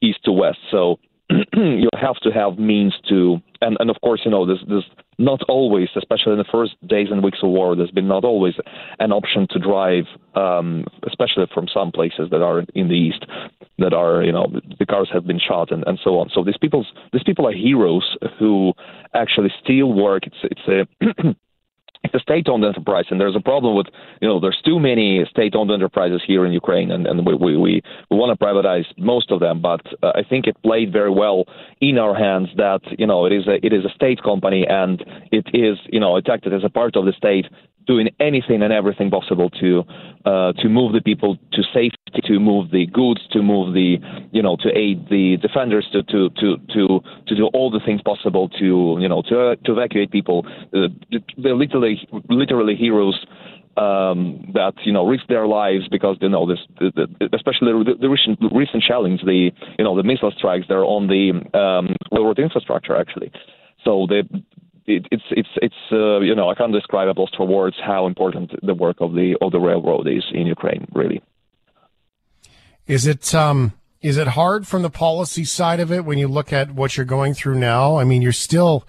[0.02, 0.60] east to west.
[0.72, 1.00] So
[1.54, 4.86] you have to have means to, and, and of course, you know, this there's
[5.18, 8.56] not always, especially in the first days and weeks of war, there's been not always
[9.00, 13.26] an option to drive, um, especially from some places that are in the east,
[13.80, 14.48] that are, you know,
[14.80, 16.30] the cars have been shot and, and so on.
[16.34, 18.74] So these people, these people are heroes who
[19.14, 20.24] actually still work.
[20.28, 21.36] It's, it's a
[22.04, 23.88] it's a state-owned enterprise, and there's a problem with
[24.22, 27.82] you know there's too many state-owned enterprises here in Ukraine, and, and we, we, we,
[28.12, 29.62] want to privatize most of them.
[29.62, 31.46] But uh, I think it played very well
[31.82, 35.04] in our hands that you know it is a it is a state company, and
[35.32, 37.46] it is you know it acted as a part of the state
[37.86, 39.84] doing anything and everything possible to
[40.26, 43.98] uh, to move the people to safety, to move the goods, to move the
[44.32, 48.02] you know to aid the defenders, to to to to, to do all the things
[48.02, 50.46] possible to you know to uh, to evacuate people.
[50.74, 50.88] Uh,
[51.38, 51.56] they're
[51.86, 53.26] literally literally heroes.
[53.78, 57.96] Um, that you know risk their lives because you know this, the, the, especially the,
[58.00, 60.66] the, recent recent the you know the missile strikes.
[60.70, 63.34] They're on the um, railroad infrastructure actually.
[63.84, 64.20] So they
[64.86, 68.08] it, it's it's it's uh, you know I can't describe it lost for words how
[68.08, 71.22] important the work of the of the railroad is in Ukraine really.
[72.88, 76.54] Is it um is it hard from the policy side of it when you look
[76.54, 77.98] at what you're going through now?
[77.98, 78.86] I mean, you're still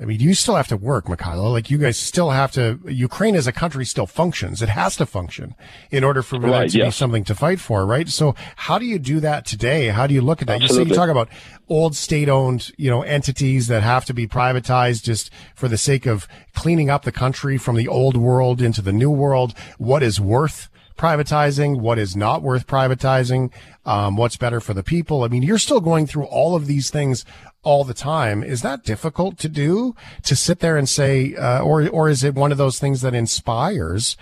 [0.00, 1.50] I mean, you still have to work, Mykhailo.
[1.50, 2.78] Like you guys still have to.
[2.86, 4.60] Ukraine as a country still functions.
[4.60, 5.54] It has to function
[5.90, 8.08] in order for right, that to be something to fight for, right?
[8.08, 9.88] So, how do you do that today?
[9.88, 10.60] How do you look at that?
[10.60, 10.78] Absolutely.
[10.78, 11.28] You say you talk about
[11.68, 16.28] old state-owned, you know, entities that have to be privatized just for the sake of
[16.54, 19.54] cleaning up the country from the old world into the new world.
[19.78, 23.52] What is worth privatizing, what is not worth privatizing,
[23.84, 25.24] um, what's better for the people.
[25.24, 27.24] I mean, you're still going through all of these things
[27.66, 28.44] all the time.
[28.44, 32.36] Is that difficult to do to sit there and say, uh, or or is it
[32.36, 34.16] one of those things that inspires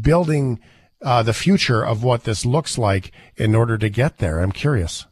[0.00, 0.58] building
[1.00, 4.40] uh, the future of what this looks like in order to get there?
[4.40, 5.06] I'm curious.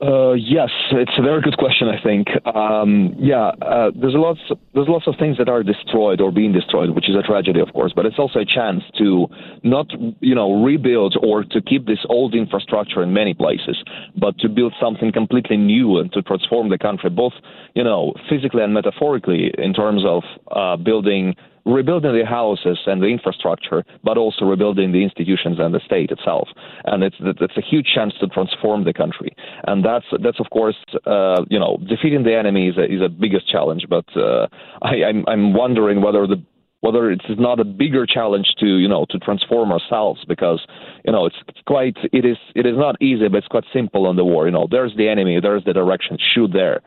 [0.00, 1.88] Uh, yes, it's a very good question.
[1.88, 2.28] I think.
[2.46, 4.38] Um, yeah, uh, there's lots
[4.72, 7.72] there's lots of things that are destroyed or being destroyed, which is a tragedy, of
[7.72, 7.92] course.
[7.94, 9.26] But it's also a chance to
[9.64, 9.86] not
[10.20, 13.82] you know rebuild or to keep this old infrastructure in many places,
[14.16, 17.34] but to build something completely new and to transform the country, both
[17.74, 23.06] you know physically and metaphorically, in terms of uh, building rebuilding the houses and the
[23.06, 26.48] infrastructure, but also rebuilding the institutions and the state itself.
[26.84, 29.34] And it's it's a huge chance to transform the country.
[29.66, 33.08] And that's that's of course uh, you know defeating the enemy is a, is a
[33.08, 33.86] biggest challenge.
[33.88, 34.46] But uh,
[34.82, 36.42] I, I'm I'm wondering whether the
[36.80, 40.64] whether it is not a bigger challenge to you know to transform ourselves because
[41.04, 44.06] you know it's, it's quite it is it is not easy but it's quite simple
[44.06, 46.80] on the war you know there's the enemy there's the direction shoot there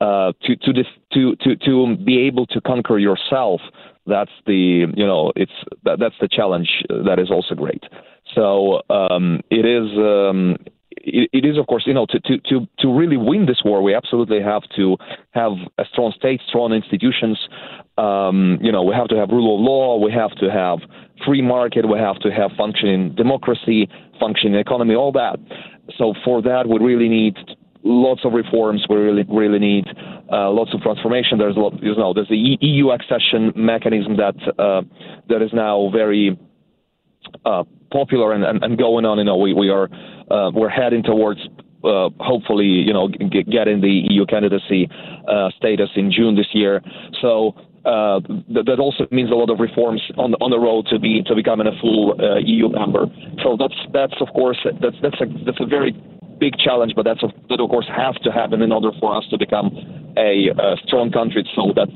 [0.00, 0.72] uh, to to
[1.12, 3.60] to to to be able to conquer yourself
[4.08, 5.52] that's the you know it's
[5.84, 7.84] that, that's the challenge that is also great.
[8.34, 9.96] So um, it is.
[9.96, 10.56] Um,
[11.00, 13.82] it, it is, of course, you know, to, to, to, to really win this war,
[13.82, 14.96] we absolutely have to
[15.30, 17.38] have a strong state, strong institutions.
[17.96, 20.78] Um, you know, we have to have rule of law, we have to have
[21.24, 25.38] free market, we have to have functioning democracy, functioning economy, all that.
[25.96, 27.36] So for that, we really need
[27.84, 28.84] lots of reforms.
[28.88, 29.84] We really really need
[30.32, 31.38] uh, lots of transformation.
[31.38, 34.82] There's a lot, you know, there's the EU accession mechanism that uh,
[35.28, 36.38] that is now very
[37.44, 39.18] uh, popular and, and, and, going on.
[39.18, 39.88] You know, we we are
[40.30, 41.40] uh, we're heading towards.
[41.84, 44.90] Uh, hopefully, you know, get, getting the EU candidacy
[45.28, 46.82] uh, status in June this year.
[47.22, 48.18] So uh,
[48.50, 51.36] that, that, also means a lot of reforms on on the road to be to
[51.36, 53.06] becoming a full uh, EU member.
[53.44, 55.94] So that's that's of course that's that's a that's a very
[56.38, 59.24] big challenge, but that's of, that of course has to happen in order for us
[59.30, 59.70] to become
[60.16, 61.88] a, a strong country, so that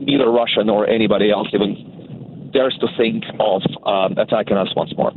[0.00, 5.12] neither Russia nor anybody else even dares to think of um, attacking us once more.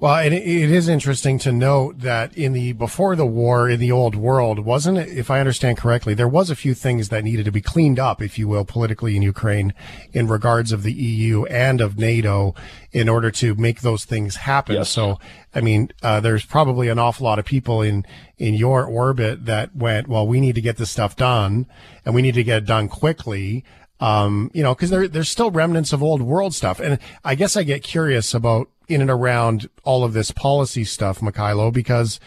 [0.00, 3.90] Well, it, it is interesting to note that in the before the war in the
[3.90, 5.08] old world, wasn't it?
[5.08, 8.22] If I understand correctly, there was a few things that needed to be cleaned up,
[8.22, 9.74] if you will, politically in Ukraine,
[10.12, 12.54] in regards of the EU and of NATO,
[12.92, 14.76] in order to make those things happen.
[14.76, 14.90] Yes.
[14.90, 15.18] So,
[15.52, 18.06] I mean, uh, there's probably an awful lot of people in
[18.36, 21.66] in your orbit that went, well, we need to get this stuff done,
[22.04, 23.64] and we need to get it done quickly.
[24.00, 27.56] Um, you know, because there there's still remnants of old world stuff, and I guess
[27.56, 32.20] I get curious about in and around all of this policy stuff, Mykhailo, because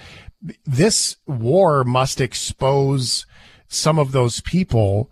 [0.65, 3.25] this war must expose
[3.67, 5.09] some of those people.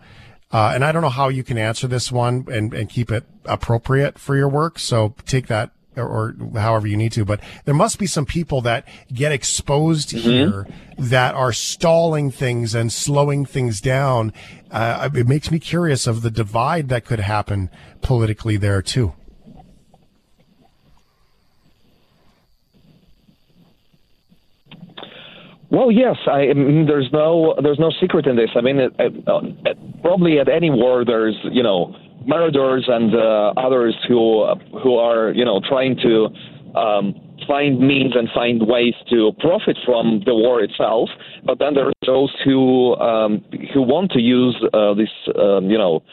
[0.52, 3.24] Uh, and I don't know how you can answer this one and, and keep it
[3.46, 4.80] appropriate for your work.
[4.80, 8.62] So take that or, or however you need to, but there must be some people
[8.62, 10.30] that get exposed mm-hmm.
[10.30, 14.34] here that are stalling things and slowing things down.
[14.72, 17.70] Uh, it makes me curious of the divide that could happen
[18.02, 19.14] politically there too.
[25.72, 26.18] Well, yes.
[26.28, 28.50] I, I mean, there's no there's no secret in this.
[28.56, 29.42] I mean, it, it, uh,
[30.02, 34.46] probably at any war there's you know murderers and uh, others who
[34.84, 36.28] who are you know trying to
[36.78, 37.16] um,
[37.48, 41.10] find means and find ways to profit from the war itself.
[41.44, 45.78] But then there are those who um, who want to use uh, this um, you
[45.78, 46.04] know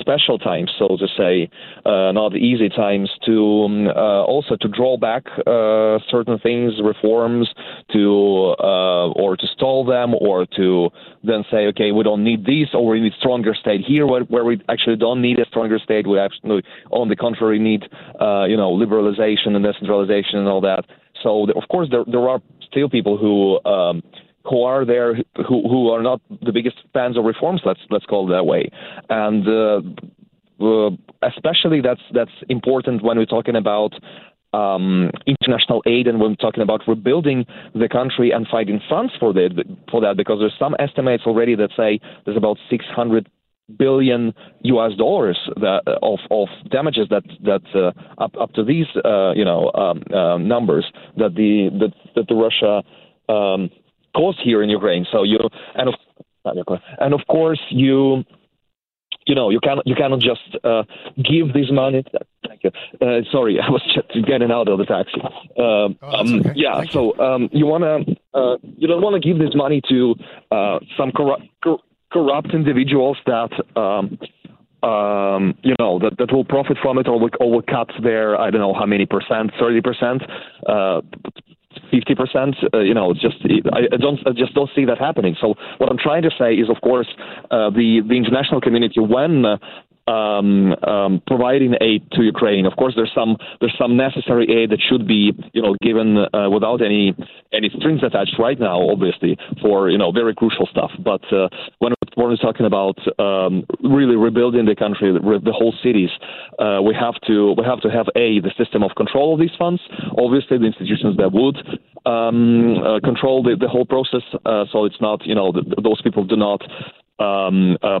[0.00, 1.50] special times, so to say,
[1.84, 7.48] uh, not easy times, to um, uh, also to draw back uh, certain things, reforms,
[7.92, 10.90] to uh, or to stall them, or to
[11.22, 14.44] then say, okay, we don't need these, or we need stronger state here, where, where
[14.44, 16.06] we actually don't need a stronger state.
[16.06, 17.84] We actually, on the contrary, need
[18.20, 20.84] uh, you know liberalization and decentralization and all that.
[21.22, 23.64] So of course, there there are still people who.
[23.70, 24.02] Um,
[24.48, 25.14] who are there
[25.48, 27.62] who who are not the biggest fans of reforms.
[27.64, 28.70] Let's let's call it that way,
[29.10, 29.80] and uh,
[30.64, 30.90] uh,
[31.22, 33.92] especially that's that's important when we're talking about.
[34.52, 37.44] Um, international aid, and when we're talking about rebuilding
[37.74, 39.50] the country and finding funds for that,
[39.90, 43.28] for that, because there's some estimates already that say there's about 600
[43.76, 44.32] billion
[44.62, 44.92] U.S.
[44.96, 49.70] dollars that, of of damages that that uh, up up to these uh, you know
[49.74, 50.86] um, uh, numbers
[51.16, 52.82] that the that, that the Russia
[53.28, 53.68] um,
[54.16, 55.04] cause here in Ukraine.
[55.12, 55.38] So you
[55.74, 55.94] and of
[56.98, 58.24] and of course you
[59.26, 60.84] you know you cannot you cannot just uh,
[61.16, 62.04] give this money.
[62.46, 62.70] Thank you.
[63.00, 65.20] Uh, sorry, I was just getting out of the taxi.
[65.22, 66.52] Uh, oh, um, okay.
[66.54, 67.98] Yeah, Thank so you, um, you wanna
[68.34, 70.14] uh, you don't want to give this money to
[70.50, 71.44] uh, some corrupt
[72.12, 73.50] corrupt individuals that.
[73.76, 74.18] Um,
[74.82, 78.38] um, you know that, that will profit from it or will, or will cut their
[78.38, 80.22] I don't know how many percent, thirty percent,
[80.68, 81.00] uh,
[81.90, 82.56] fifty percent.
[82.72, 83.36] Uh, you know, just
[83.72, 85.36] I, I don't I just don't see that happening.
[85.40, 87.08] So what I'm trying to say is, of course,
[87.50, 89.58] uh, the the international community when uh,
[90.06, 92.66] um, um, providing aid to Ukraine.
[92.66, 96.48] Of course, there's some there's some necessary aid that should be you know given uh,
[96.50, 97.14] without any
[97.52, 100.90] any strings attached right now, obviously for you know very crucial stuff.
[101.02, 101.48] But uh,
[101.78, 106.10] when we're talking about um, really rebuilding the country, the whole cities,
[106.58, 109.54] uh, we have to we have to have a the system of control of these
[109.58, 109.80] funds.
[110.18, 111.56] Obviously, the institutions that would
[112.06, 116.00] um, uh, control the, the whole process, uh, so it's not you know the, those
[116.02, 116.62] people do not
[117.18, 118.00] um, uh,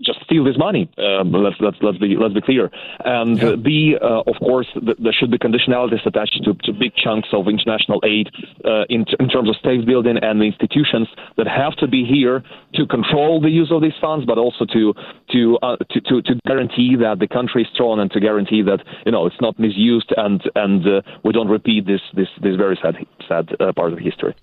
[0.00, 0.90] just steal this money.
[0.98, 2.70] Um, let's let's let's be let's be clear.
[3.04, 3.56] And yeah.
[3.56, 7.48] B, uh, of course, th- there should be conditionalities attached to, to big chunks of
[7.48, 8.28] international aid
[8.64, 12.04] uh, in, t- in terms of state building and the institutions that have to be
[12.04, 12.42] here
[12.74, 14.94] to control the use of these funds, but also to
[15.30, 18.80] to uh, to, to, to guarantee that the country is strong and to guarantee that
[19.06, 22.78] you know it's not misused and and uh, we don't repeat this this this very
[22.82, 22.96] sad
[23.28, 24.34] sad uh, part of history.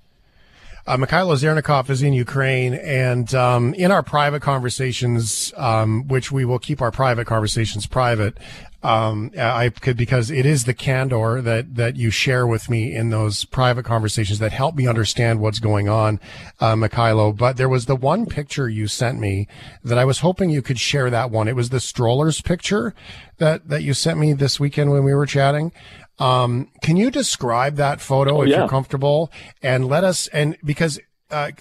[0.89, 6.45] Uh, Mykhailo Zhernakov is in Ukraine, and um, in our private conversations, um, which we
[6.45, 8.35] will keep our private conversations private,
[8.81, 13.11] um, I could because it is the candor that that you share with me in
[13.11, 16.19] those private conversations that help me understand what's going on,
[16.59, 17.37] uh, Mykhailo.
[17.37, 19.47] But there was the one picture you sent me
[19.83, 21.47] that I was hoping you could share that one.
[21.47, 22.95] It was the strollers picture
[23.37, 25.71] that that you sent me this weekend when we were chatting.
[26.19, 28.59] Um, can you describe that photo oh, if yeah.
[28.59, 30.99] you're comfortable and let us, and because
[31.31, 31.51] uh,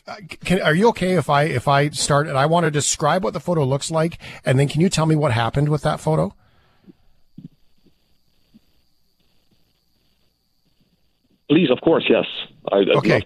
[0.44, 3.34] can, are you okay if I if I start and I want to describe what
[3.34, 6.34] the photo looks like, and then can you tell me what happened with that photo?
[11.48, 12.26] Please, of course, yes.
[12.70, 13.24] I, okay.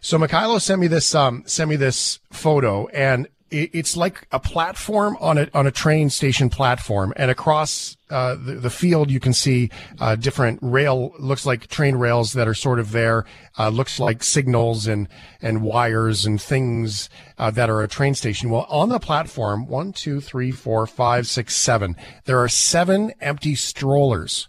[0.00, 5.16] So Mykhailo sent me this um sent me this photo, and it's like a platform
[5.20, 9.32] on a on a train station platform, and across uh, the, the, field you can
[9.32, 9.70] see
[10.00, 13.24] uh, different rail looks like train rails that are sort of there.
[13.58, 15.08] Uh, looks like signals and
[15.40, 18.50] and wires and things uh, that are a train station.
[18.50, 21.96] Well, on the platform, one, two, three, four, five, six, seven.
[22.24, 24.48] There are seven empty strollers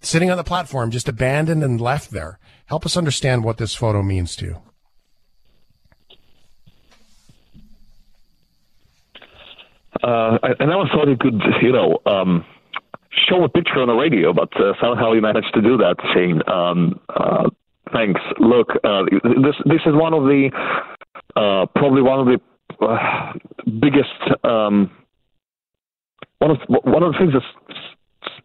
[0.00, 2.38] sitting on the platform, just abandoned and left there.
[2.66, 4.71] Help us understand what this photo means to you.
[10.02, 12.44] Uh, I, I never thought you could, you know, um,
[13.28, 16.40] show a picture on the radio, but uh, somehow you managed to do that, Shane.
[16.48, 17.48] Um, uh,
[17.92, 18.20] thanks.
[18.38, 20.50] Look, uh, this this is one of the
[21.36, 23.32] uh, probably one of the uh,
[23.80, 24.90] biggest um,
[26.38, 27.78] one of one of the things that's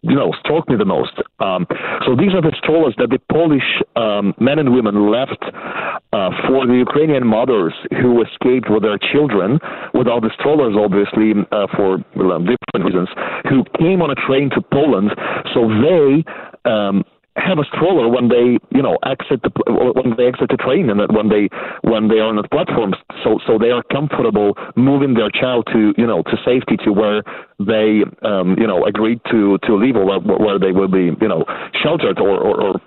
[0.07, 1.13] you know, struck me the most.
[1.39, 1.67] Um,
[2.05, 5.43] so these are the strollers that the Polish um, men and women left
[6.13, 9.59] uh, for the Ukrainian mothers who escaped with their children,
[9.93, 13.09] without the strollers, obviously, uh, for different reasons,
[13.49, 15.11] who came on a train to Poland.
[15.53, 16.23] So they
[16.63, 17.03] um,
[17.37, 19.51] have a stroller when they you know exit the
[19.95, 21.49] when they exit the train and when they
[21.81, 25.93] when they are on the platforms so so they are comfortable moving their child to
[25.97, 27.21] you know to safety to where
[27.59, 31.27] they um you know agreed to to leave or where, where they will be you
[31.27, 31.45] know
[31.83, 32.81] sheltered or or, or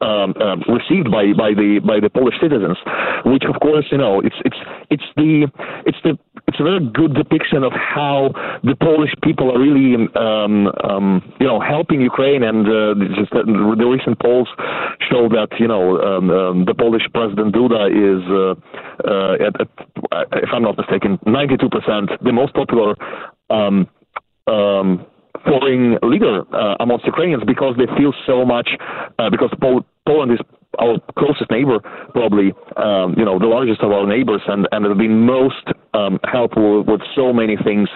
[0.00, 2.76] um, um, received by, by the by the Polish citizens,
[3.24, 4.56] which of course you know it's it's
[4.90, 5.48] it's the
[5.86, 6.18] it's the
[6.48, 8.32] it's a very good depiction of how
[8.64, 13.44] the Polish people are really um, um, you know helping Ukraine, and uh, just the,
[13.44, 14.48] the recent polls
[15.08, 18.54] show that you know um, um, the Polish President Duda is uh,
[19.06, 22.96] uh, at, at, if I'm not mistaken 92 percent the most popular.
[23.50, 23.86] Um,
[24.46, 25.06] um,
[25.44, 28.68] foreign leader uh, amongst Ukrainians because they feel so much
[29.18, 30.40] uh, because Pol- Poland is
[30.78, 31.80] our closest neighbor,
[32.12, 36.18] probably um, you know the largest of our neighbors, and and have been most um,
[36.24, 37.88] helpful with so many things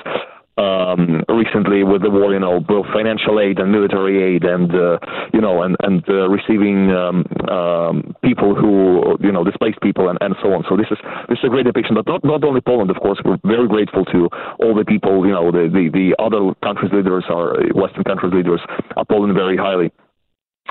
[0.59, 4.99] um, recently with the war, you know, both financial aid and military aid, and uh,
[5.33, 10.19] you know, and and uh, receiving um, um, people who you know displaced people and,
[10.21, 10.65] and so on.
[10.69, 13.19] So this is this is a great depiction, but not not only Poland, of course.
[13.25, 14.29] We're very grateful to
[14.61, 18.61] all the people, you know, the the, the other countries' leaders, our Western countries' leaders,
[18.97, 19.91] uphold very highly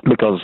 [0.03, 0.39] because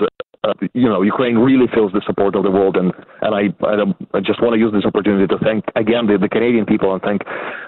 [0.48, 3.74] uh, you know, Ukraine really feels the support of the world, and and I I,
[4.18, 7.02] I just want to use this opportunity to thank again the, the Canadian people and
[7.02, 7.24] thank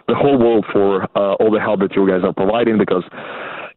[0.07, 3.03] the whole world for uh, all the help that you guys are providing because.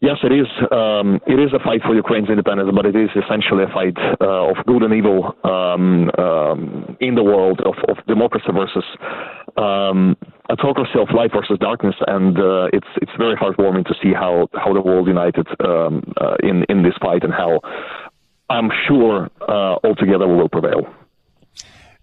[0.03, 0.49] Yes, it is.
[0.73, 4.51] Um, it is a fight for Ukraine's independence, but it is essentially a fight uh,
[4.51, 8.83] of good and evil um, um, in the world of, of democracy versus
[9.57, 10.17] um,
[10.51, 14.73] autocracy of light versus darkness, and uh, it's it's very heartwarming to see how, how
[14.73, 17.61] the world united um, uh, in in this fight and how
[18.53, 20.83] I'm sure uh, altogether will prevail.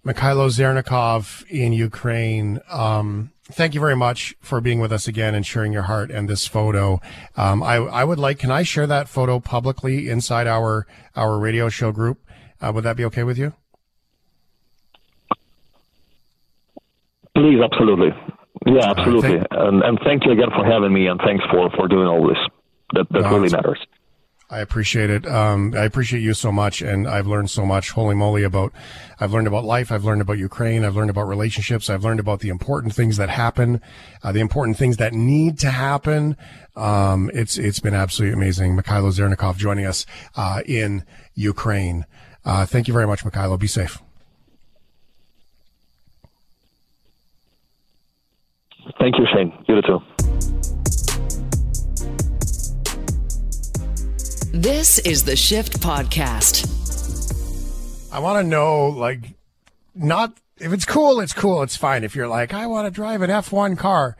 [0.04, 2.58] Mykhailo Zhernakov in Ukraine.
[2.70, 6.28] Um, thank you very much for being with us again and sharing your heart and
[6.28, 7.00] this photo.
[7.36, 11.68] Um, I, I would like, can I share that photo publicly inside our, our radio
[11.68, 12.18] show group?
[12.60, 13.52] Uh, would that be okay with you?
[17.36, 18.10] Please, absolutely.
[18.66, 19.38] Yeah, absolutely.
[19.38, 22.26] thank- and, and thank you again for having me, and thanks for, for doing all
[22.26, 22.38] this.
[22.94, 23.78] That, that No, really matters.
[24.50, 25.26] I appreciate it.
[25.26, 27.90] Um, I appreciate you so much, and I've learned so much.
[27.90, 28.42] Holy moly!
[28.42, 28.72] About
[29.20, 29.92] I've learned about life.
[29.92, 30.84] I've learned about Ukraine.
[30.84, 31.88] I've learned about relationships.
[31.88, 33.80] I've learned about the important things that happen,
[34.24, 36.36] uh, the important things that need to happen.
[36.74, 38.76] Um, it's it's been absolutely amazing.
[38.76, 42.04] Mykhailo Zhernakov joining us uh, in Ukraine.
[42.44, 43.58] Uh, thank you very much, Mykhailo.
[43.58, 44.02] Be safe.
[48.98, 49.52] Thank you, Shane.
[49.68, 50.79] You too.
[54.52, 56.66] This is the Shift Podcast.
[58.12, 59.20] I want to know, like,
[59.94, 62.02] not if it's cool, it's cool, it's fine.
[62.02, 64.16] If you're like, I want to drive an F1 car,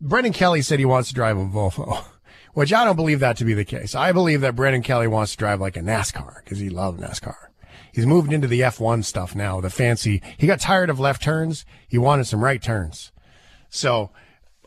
[0.00, 2.02] Brendan Kelly said he wants to drive a Volvo,
[2.54, 3.94] which I don't believe that to be the case.
[3.94, 7.36] I believe that Brendan Kelly wants to drive like a NASCAR because he loves NASCAR.
[7.92, 10.22] He's moved into the F1 stuff now, the fancy.
[10.38, 11.66] He got tired of left turns.
[11.86, 13.12] He wanted some right turns.
[13.68, 14.12] So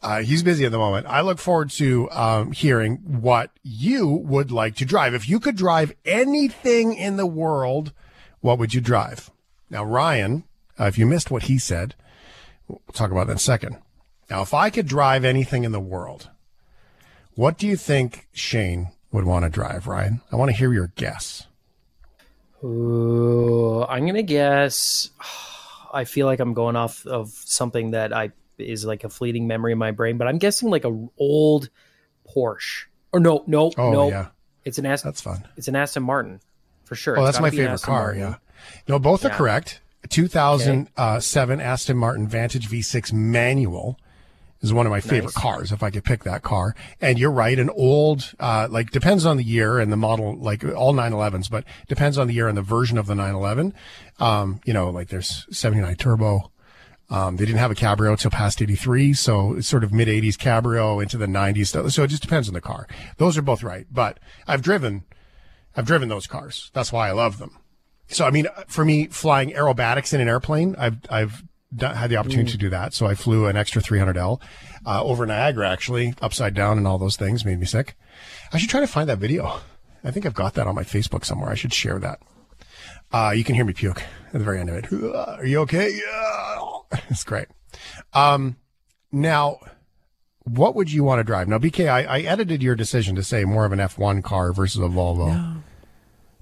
[0.01, 1.05] uh, he's busy at the moment.
[1.07, 5.13] I look forward to um, hearing what you would like to drive.
[5.13, 7.93] If you could drive anything in the world,
[8.39, 9.29] what would you drive?
[9.69, 10.43] Now, Ryan,
[10.79, 11.95] uh, if you missed what he said,
[12.67, 13.77] we'll talk about that in a second.
[14.29, 16.29] Now, if I could drive anything in the world,
[17.35, 20.21] what do you think Shane would want to drive, Ryan?
[20.31, 21.47] I want to hear your guess.
[22.63, 25.09] Ooh, I'm gonna guess.
[25.93, 28.31] I feel like I'm going off of something that I
[28.61, 31.69] is like a fleeting memory in my brain, but I'm guessing like a old
[32.35, 32.85] Porsche.
[33.13, 34.09] Or no, no, Oh, no.
[34.09, 34.27] yeah.
[34.63, 35.09] It's an Aston.
[35.09, 35.47] That's fun.
[35.57, 36.39] It's an Aston Martin
[36.85, 37.17] for sure.
[37.17, 38.03] Oh, It's that's my favorite car.
[38.03, 38.21] Martin.
[38.21, 38.35] Yeah.
[38.87, 39.81] No, both are correct.
[40.09, 43.97] 2007 Aston Martin Vantage V6 manual
[44.61, 45.43] is one of my favorite Nice.
[45.43, 46.75] cars if I could pick that car.
[47.01, 50.63] And you're right, an old, uh, like depends on the year and the model, like
[50.63, 53.73] all 911s, but depends on the year and the version of the 911.
[54.19, 56.51] Um, you know, like there's 79 turbo.
[57.11, 59.13] Um, they didn't have a cabrio till past 83.
[59.13, 61.91] So it's sort of mid 80s cabrio into the 90s.
[61.91, 62.87] So it just depends on the car.
[63.17, 65.03] Those are both right, but I've driven,
[65.75, 66.71] I've driven those cars.
[66.73, 67.57] That's why I love them.
[68.07, 71.43] So, I mean, for me, flying aerobatics in an airplane, I've, I've
[71.75, 72.93] done, had the opportunity to do that.
[72.93, 74.41] So I flew an extra 300L,
[74.85, 77.95] uh, over Niagara, actually, upside down and all those things made me sick.
[78.51, 79.59] I should try to find that video.
[80.03, 81.51] I think I've got that on my Facebook somewhere.
[81.51, 82.19] I should share that.
[83.13, 84.91] Uh, you can hear me puke at the very end of it.
[85.39, 85.89] Are you okay?
[85.91, 86.99] Yeah.
[87.09, 87.47] It's great.
[88.13, 88.57] Um,
[89.11, 89.59] now,
[90.43, 91.47] what would you want to drive?
[91.47, 94.81] Now, BK, I, I edited your decision to say more of an F1 car versus
[94.81, 95.61] a Volvo.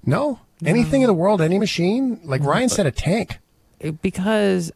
[0.04, 0.40] No?
[0.64, 2.20] Anything in the world, any machine?
[2.24, 3.38] Like Ryan said, a tank.
[4.02, 4.72] because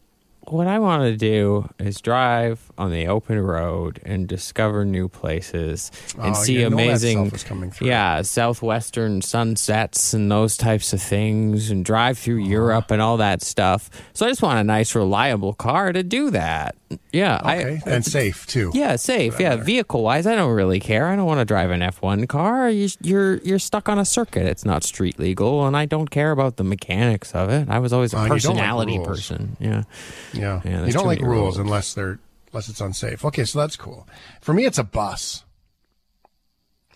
[0.47, 5.91] what I want to do is drive on the open road and discover new places
[6.19, 7.31] and Oh, see that amazing,
[7.81, 12.49] yeah, southwestern sunsets and those types of things, and drive through Uh-huh.
[12.51, 13.89] Europe and all that stuff.
[14.13, 16.75] So I just want a nice, reliable car to do that.
[17.11, 17.81] Yeah, Okay.
[17.85, 18.71] I, and safe, too.
[18.73, 19.39] yeah, safe.
[19.39, 21.07] Yeah, vehicle wise, I don't really care.
[21.07, 22.69] I don't want to drive an F one car.
[22.69, 24.45] You, you're you're stuck on a circuit.
[24.45, 27.69] It's not street legal, and I don't care about the mechanics of it.
[27.69, 29.57] I was always a Oh, and like personality person.
[29.59, 29.83] Yeah.
[30.35, 30.61] Yeah.
[30.63, 31.57] Yeah, you don't like rules, rules.
[31.57, 32.19] unless they're
[32.51, 33.25] unless it's unsafe.
[33.25, 34.07] Okay, so that's cool.
[34.41, 35.43] For me, it's a bus.
[36.25, 36.27] I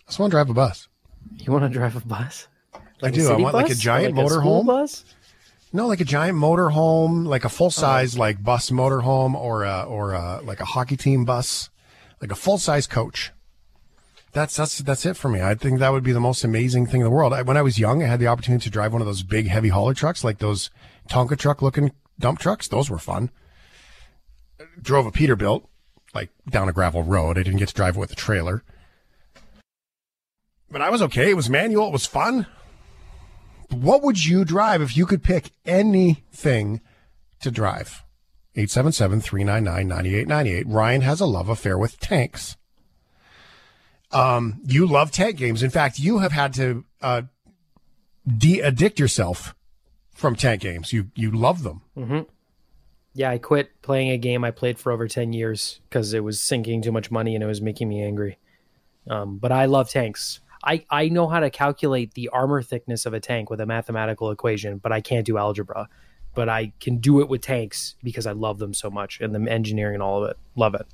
[0.07, 0.87] just want to drive a bus.
[1.37, 2.47] You want to drive a bus?
[3.01, 3.21] I do.
[3.21, 4.67] I city want like a giant Like a school motorhome.
[4.67, 5.05] bus?
[5.71, 8.19] No, like a giant motorhome, like a full size oh.
[8.19, 11.69] like bus motorhome, or a, or a, like a hockey team bus,
[12.21, 13.31] like a full size coach.
[14.31, 15.41] That's that's that's it for me.
[15.41, 17.33] I think that would be the most amazing thing in the world.
[17.33, 19.47] I, when I was young, I had the opportunity to drive one of those big
[19.47, 20.69] heavy hauler trucks, like those
[21.09, 22.67] Tonka truck looking dump trucks.
[22.67, 23.30] Those were fun.
[24.82, 25.65] Drove a Peterbilt,
[26.13, 27.38] like down a gravel road.
[27.38, 28.63] I didn't get to drive it with a trailer,
[30.70, 31.30] but I was okay.
[31.32, 31.88] It was manual.
[31.88, 32.45] It was fun.
[33.70, 36.82] What would you drive if you could pick anything
[37.41, 38.03] to drive?
[38.55, 40.63] 877-399-9898.
[40.65, 42.57] Ryan has a love affair with tanks.
[44.11, 45.61] Um, you love tank games.
[45.61, 47.22] In fact, you have had to uh,
[48.28, 49.53] de-addict yourself
[50.20, 50.91] from tank games.
[50.93, 51.82] You you love them.
[53.13, 56.41] Yeah, I quit playing a game I played for over 10 years because it was
[56.41, 58.38] sinking too much money and it was making me angry.
[59.09, 60.41] Um, but I love tanks.
[60.63, 64.30] I, I know how to calculate the armor thickness of a tank with a mathematical
[64.30, 65.89] equation, but I can't do algebra.
[66.36, 69.51] But I can do it with tanks because I love them so much and the
[69.51, 70.38] engineering and all of it.
[70.55, 70.86] Love it.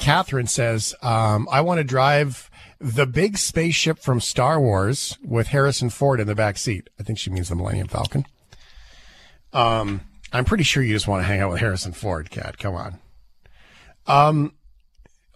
[0.00, 2.50] Catherine says, um, I want to drive
[2.84, 6.90] the big spaceship from Star Wars with Harrison Ford in the back seat.
[7.00, 8.26] I think she means the Millennium Falcon.
[9.54, 10.02] Um,
[10.34, 12.58] I'm pretty sure you just want to hang out with Harrison Ford, Cat.
[12.58, 12.98] Come on.
[14.06, 14.52] Um,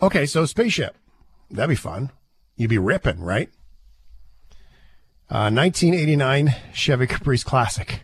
[0.02, 0.94] okay, so spaceship.
[1.50, 2.10] That'd be fun.
[2.56, 3.48] You'd be ripping, right?
[5.30, 8.02] Uh, 1989 Chevy Caprice Classic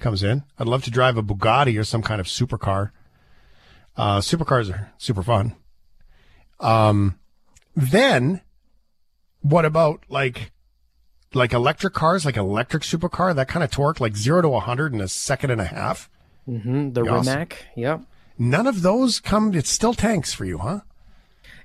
[0.00, 0.42] comes in.
[0.58, 2.90] I'd love to drive a Bugatti or some kind of supercar.
[3.96, 5.54] Uh, supercars are super fun.
[6.58, 7.20] Um,
[7.76, 8.40] then
[9.42, 10.52] what about like,
[11.34, 15.00] like electric cars, like electric supercar, that kind of torque, like zero to 100 in
[15.00, 16.08] a second and a half?
[16.48, 17.32] Mm, the Awesome.
[17.32, 17.66] Rimac.
[17.76, 18.02] Yep.
[18.38, 20.80] None of those come, it's still tanks for you, huh?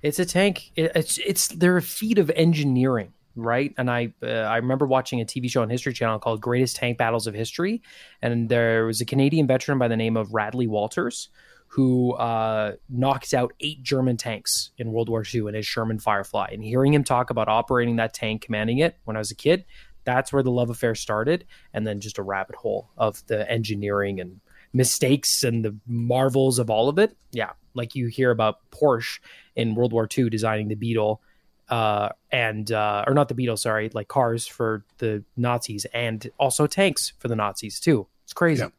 [0.02, 0.72] It's a tank.
[0.76, 3.74] It, it's it's they're a feat of engineering, right?
[3.78, 6.98] And I uh, I remember watching a TV show on History Channel called Greatest Tank
[6.98, 7.82] Battles of History,
[8.22, 11.30] and there was a Canadian veteran by the name of Radley Walters
[11.78, 16.48] who uh, knocked out eight German tanks in World War II in his Sherman Firefly.
[16.52, 19.64] And hearing him talk about operating that tank, commanding it when I was a kid,
[20.04, 24.20] that's where the love affair started, and then just a rabbit hole of the engineering
[24.20, 24.42] and
[24.74, 27.16] mistakes and the marvels of all of it.
[27.32, 29.20] Yeah, like you hear about Porsche
[29.56, 31.22] in World War II designing the Beetle,
[31.70, 36.66] uh, and uh, or not the Beetle, sorry, like cars for the Nazis and also
[36.66, 38.08] tanks for the Nazis too.
[38.24, 38.64] It's crazy.
[38.64, 38.74] Yep.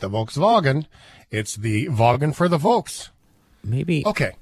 [0.00, 0.86] The Volkswagen.
[1.30, 3.10] It's the Wagen for the Volks.
[3.62, 4.32] Maybe Okay.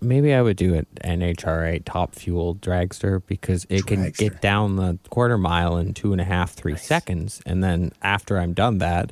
[0.00, 4.98] maybe I would do an NHRA top fuel dragster because it can get down the
[5.10, 7.40] quarter mile in two and a half, three seconds.
[7.46, 9.10] And then after I'm done that,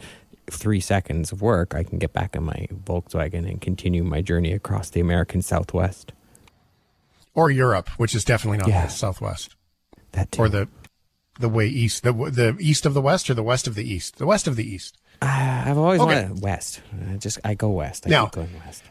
[0.51, 4.53] three seconds of work, I can get back in my Volkswagen and continue my journey
[4.53, 6.13] across the American Southwest.
[7.35, 8.87] Or Europe, which is definitely not Yeah.
[8.87, 9.57] the Southwest.
[10.13, 10.43] That too.
[10.43, 10.69] Or the
[11.39, 14.17] the way east, the the east of the west or the west of the east?
[14.17, 14.97] The west of the east.
[15.23, 16.25] Uh, I've always Okay.
[16.25, 16.81] wanted west.
[17.11, 18.07] I just I go west.
[18.07, 18.83] I Now- keep going west.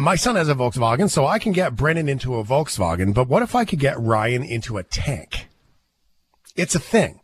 [0.00, 3.42] My son has a Volkswagen, so I can get Brendan into a Volkswagen, but what
[3.42, 5.48] if I could get Ryan into a tank?
[6.54, 7.20] It's a thing.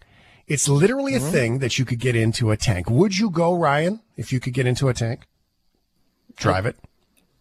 [0.49, 1.31] It's literally a mm-hmm.
[1.31, 2.91] thing that you could get into a tank.
[2.91, 5.27] Would you go, Ryan, if you could get into a tank?
[6.37, 6.77] Drive it.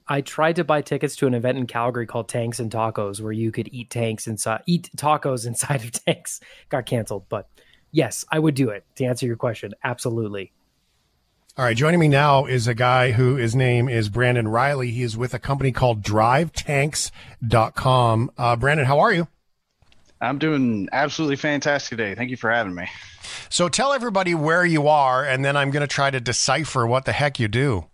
[0.07, 3.31] I tried to buy tickets to an event in Calgary called Tanks and Tacos, where
[3.31, 6.39] you could eat tanks inside, eat tacos inside of tanks.
[6.69, 7.49] Got canceled, but
[7.91, 8.85] yes, I would do it.
[8.95, 10.51] To answer your question, absolutely.
[11.55, 14.89] All right, joining me now is a guy who his name is Brandon Riley.
[14.89, 18.31] He is with a company called DriveTanks.com.
[18.35, 19.27] Uh, Brandon, how are you?
[20.19, 22.15] I'm doing absolutely fantastic today.
[22.15, 22.89] Thank you for having me.
[23.49, 27.05] So tell everybody where you are, and then I'm going to try to decipher what
[27.05, 27.85] the heck you do.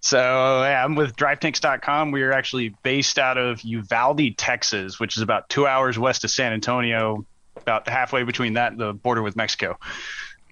[0.00, 2.10] So yeah, I'm with DriveTanks.com.
[2.10, 6.30] We are actually based out of Uvalde, Texas, which is about two hours west of
[6.30, 7.26] San Antonio,
[7.58, 9.78] about halfway between that and the border with Mexico.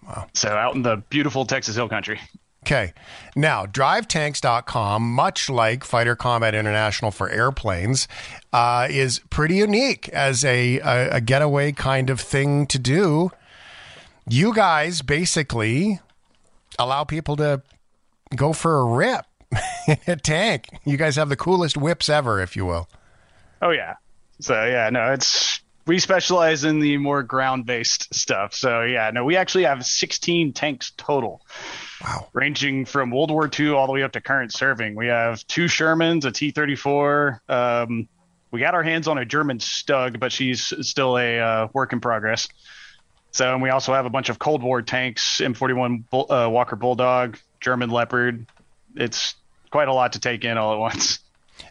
[0.06, 0.26] Wow.
[0.34, 2.20] So out in the beautiful Texas Hill Country.
[2.64, 2.92] Okay.
[3.34, 8.06] Now, drivetanks.com, much like Fighter Combat International for airplanes,
[8.52, 13.30] uh, is pretty unique as a, a, a getaway kind of thing to do.
[14.28, 15.98] You guys basically
[16.78, 17.62] allow people to
[18.36, 19.26] go for a rip
[19.88, 20.68] in a tank.
[20.84, 22.88] You guys have the coolest whips ever, if you will.
[23.60, 23.94] Oh yeah.
[24.40, 28.54] So yeah, no, it's we specialize in the more ground-based stuff.
[28.54, 31.42] So yeah, no, we actually have 16 tanks total.
[32.02, 32.28] Wow.
[32.32, 34.96] Ranging from World War II all the way up to current serving.
[34.96, 37.40] We have two Shermans, a T-34.
[37.48, 38.08] Um,
[38.50, 42.00] we got our hands on a German Stug, but she's still a uh, work in
[42.00, 42.48] progress.
[43.30, 46.76] So and we also have a bunch of Cold War tanks, M41 Bull, uh, Walker
[46.76, 48.46] Bulldog, German Leopard.
[48.94, 49.34] It's
[49.70, 51.18] quite a lot to take in all at once.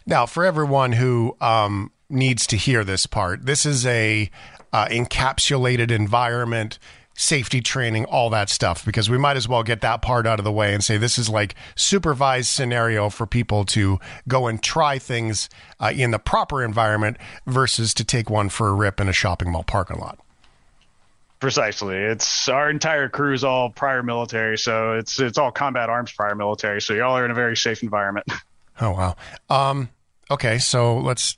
[0.08, 4.32] Now, for everyone who um, needs to hear this part, this is a
[4.74, 6.80] uh, encapsulated environment,
[7.14, 8.86] safety training, all that stuff.
[8.86, 11.18] Because we might as well get that part out of the way and say this
[11.18, 15.50] is like supervised scenario for people to go and try things
[15.80, 19.52] uh, in the proper environment versus to take one for a rip in a shopping
[19.52, 20.20] mall parking lot.
[21.40, 21.96] Precisely.
[21.98, 26.36] It's our entire crew is all prior military, so it's it's all combat arms prior
[26.36, 26.82] military.
[26.82, 28.28] So y'all are in a very safe environment.
[28.80, 29.16] Oh wow.
[29.50, 29.90] Um,
[30.32, 31.36] okay, so let's.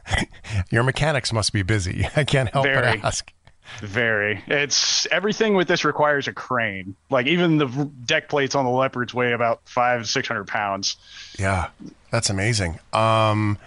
[0.70, 2.06] your mechanics must be busy.
[2.16, 2.98] I can't help Very.
[2.98, 3.32] but ask.
[3.80, 4.42] Very.
[4.46, 6.96] It's everything with this requires a crane.
[7.10, 7.66] Like even the
[8.04, 10.96] deck plates on the leopards weigh about five six hundred pounds.
[11.38, 11.70] Yeah,
[12.10, 12.78] that's amazing.
[12.92, 13.58] Um,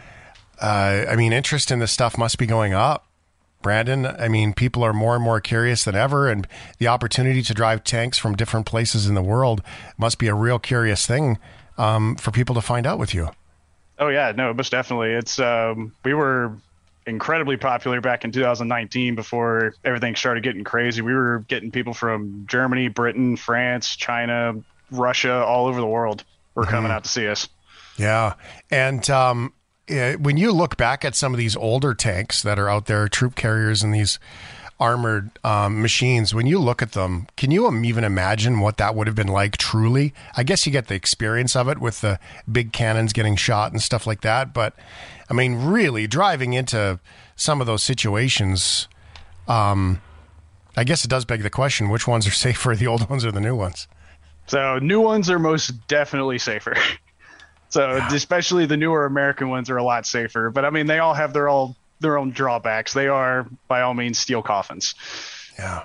[0.62, 3.06] uh, I mean, interest in this stuff must be going up.
[3.62, 7.54] Brandon, I mean, people are more and more curious than ever, and the opportunity to
[7.54, 9.64] drive tanks from different places in the world
[9.98, 11.40] must be a real curious thing
[11.76, 13.30] um, for people to find out with you.
[13.98, 15.14] Oh yeah, no, most definitely.
[15.14, 16.54] It's um, we were
[17.06, 21.02] incredibly popular back in 2019 before everything started getting crazy.
[21.02, 24.56] We were getting people from Germany, Britain, France, China,
[24.92, 26.24] Russia, all over the world
[26.56, 27.50] were coming out to see us.
[27.98, 28.34] Yeah,
[28.72, 29.54] and um,
[29.88, 33.36] when you look back at some of these older tanks that are out there, troop
[33.36, 34.20] carriers and these
[34.80, 39.08] armored um, machines, when you look at them, can you even imagine what that would
[39.08, 39.58] have been like?
[39.58, 42.20] Truly, I guess you get the experience of it with the
[42.52, 44.54] big cannons getting shot and stuff like that.
[44.54, 44.76] But
[45.30, 47.00] I mean, really driving into
[47.36, 48.88] some of those situations.
[49.48, 50.02] Um,
[50.78, 53.32] I guess it does beg the question: which ones are safer, the old ones or
[53.32, 53.88] the new ones?
[54.48, 56.76] So new ones are most definitely safer.
[57.70, 58.14] so yeah.
[58.14, 60.50] especially the newer American ones are a lot safer.
[60.50, 62.94] But I mean, they all have their all their own drawbacks.
[62.94, 64.96] They are by all means steel coffins.
[65.58, 65.84] Yeah.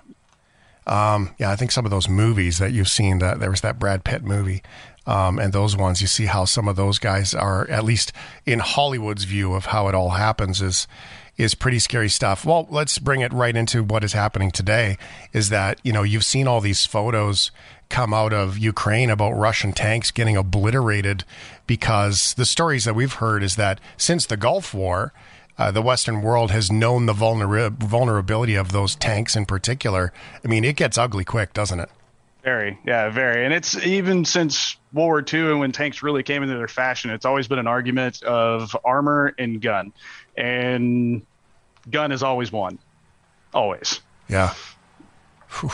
[0.87, 3.79] Um, yeah, I think some of those movies that you've seen that there was that
[3.79, 4.63] Brad Pitt movie,
[5.07, 8.13] um, and those ones you see how some of those guys are at least
[8.45, 10.89] in Hollywood's view of how it all happens is
[11.37, 12.45] is pretty scary stuff.
[12.45, 14.99] Well, let's bring it right into what is happening today.
[15.33, 17.51] Is that you know you've seen all these photos
[17.89, 21.25] come out of Ukraine about Russian tanks getting obliterated
[21.67, 25.13] because the stories that we've heard is that since the Gulf War,
[25.61, 30.11] uh, the Western world has known the vulner- vulnerability of those tanks in particular.
[30.43, 31.91] I mean, it gets ugly quick, doesn't it?
[32.43, 33.45] Very, yeah, very.
[33.45, 37.11] And it's even since World War II and when tanks really came into their fashion,
[37.11, 39.93] it's always been an argument of armor and gun.
[40.35, 41.27] And
[41.91, 42.79] gun has always won.
[43.53, 44.01] Always.
[44.31, 44.55] Yeah.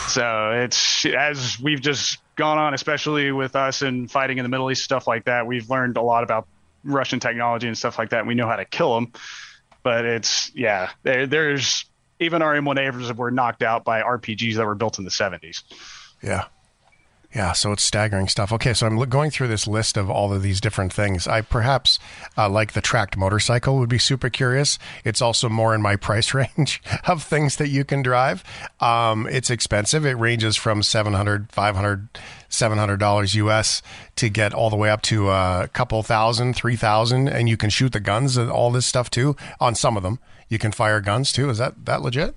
[0.09, 4.69] So it's as we've just gone on, especially with us and fighting in the Middle
[4.71, 5.47] East, stuff like that.
[5.47, 6.49] We've learned a lot about
[6.83, 8.21] Russian technology and stuff like that.
[8.21, 9.13] And we know how to kill them.
[9.87, 11.85] But it's yeah, there, there's
[12.19, 15.63] even our M1 Abrams were knocked out by RPGs that were built in the 70s.
[16.21, 16.47] Yeah.
[17.37, 18.51] Yeah, so it's staggering stuff.
[18.51, 21.27] Okay, so I'm going through this list of all of these different things.
[21.27, 21.99] I perhaps
[22.35, 24.79] uh, like the tracked motorcycle would be super curious.
[25.05, 28.43] It's also more in my price range of things that you can drive.
[28.81, 30.07] Um, it's expensive.
[30.07, 32.09] It ranges from 700, 500,
[32.49, 33.83] 700 dollars US
[34.15, 37.69] to get all the way up to a couple thousand, three thousand, and you can
[37.69, 39.37] shoot the guns and all this stuff too.
[39.61, 41.51] On some of them, you can fire guns too.
[41.51, 42.35] Is that that legit?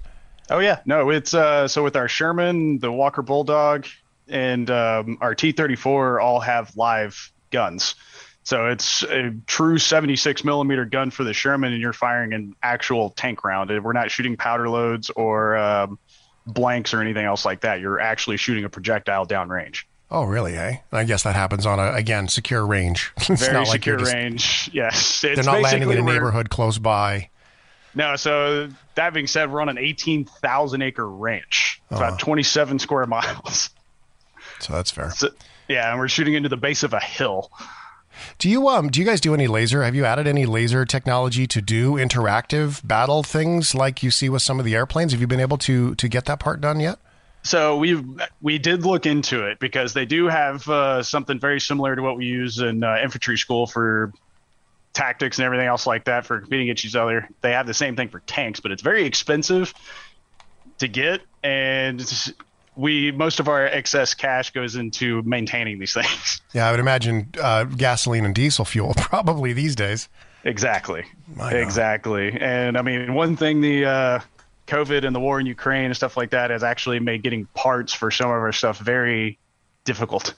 [0.50, 3.86] Oh yeah, no, it's uh, so with our Sherman, the Walker Bulldog,
[4.30, 7.96] and um, our T34 all have live guns.
[8.44, 13.12] So it's a true 76 millimeter gun for the Sherman, and you're firing an actual
[13.12, 13.70] tank round.
[13.84, 16.00] We're not shooting powder loads or um,
[16.48, 17.80] blanks or anything else like that.
[17.80, 19.84] You're actually shooting a projectile downrange.
[20.12, 20.54] Oh, really?
[20.54, 23.12] Hey, I guess that happens on a again secure range.
[23.18, 24.70] it's Very secure like just, range.
[24.74, 27.30] Yes, it's they're not landing in a neighborhood close by.
[27.94, 28.16] No.
[28.16, 31.82] So that being said, we're on an 18,000 acre ranch.
[31.92, 32.08] It's uh-huh.
[32.08, 33.70] about 27 square miles.
[34.60, 35.12] So that's fair.
[35.12, 35.30] So,
[35.68, 37.52] yeah, and we're shooting into the base of a hill.
[38.38, 39.84] Do you um do you guys do any laser?
[39.84, 44.42] Have you added any laser technology to do interactive battle things like you see with
[44.42, 45.12] some of the airplanes?
[45.14, 47.00] Have you been able to to get that part done yet?
[47.44, 48.04] So we
[48.42, 52.18] we did look into it because they do have uh, something very similar to what
[52.18, 54.12] we use in uh, infantry school for
[54.94, 57.30] tactics and everything else like that for competing against each other.
[57.42, 59.74] They have the same thing for tanks, but it's very expensive
[60.80, 62.02] to get, and
[62.80, 66.42] we most of our excess cash goes into maintaining these things.
[66.52, 70.10] Yeah, I would imagine uh, gasoline and diesel fuel probably these days.
[70.44, 71.04] Exactly.
[71.52, 72.36] exactly.
[72.42, 74.20] And I mean, one thing the uh,
[74.66, 77.94] COVID and the war in Ukraine and stuff like that has actually made getting parts
[77.94, 79.38] for some of our stuff very
[79.86, 80.34] difficult.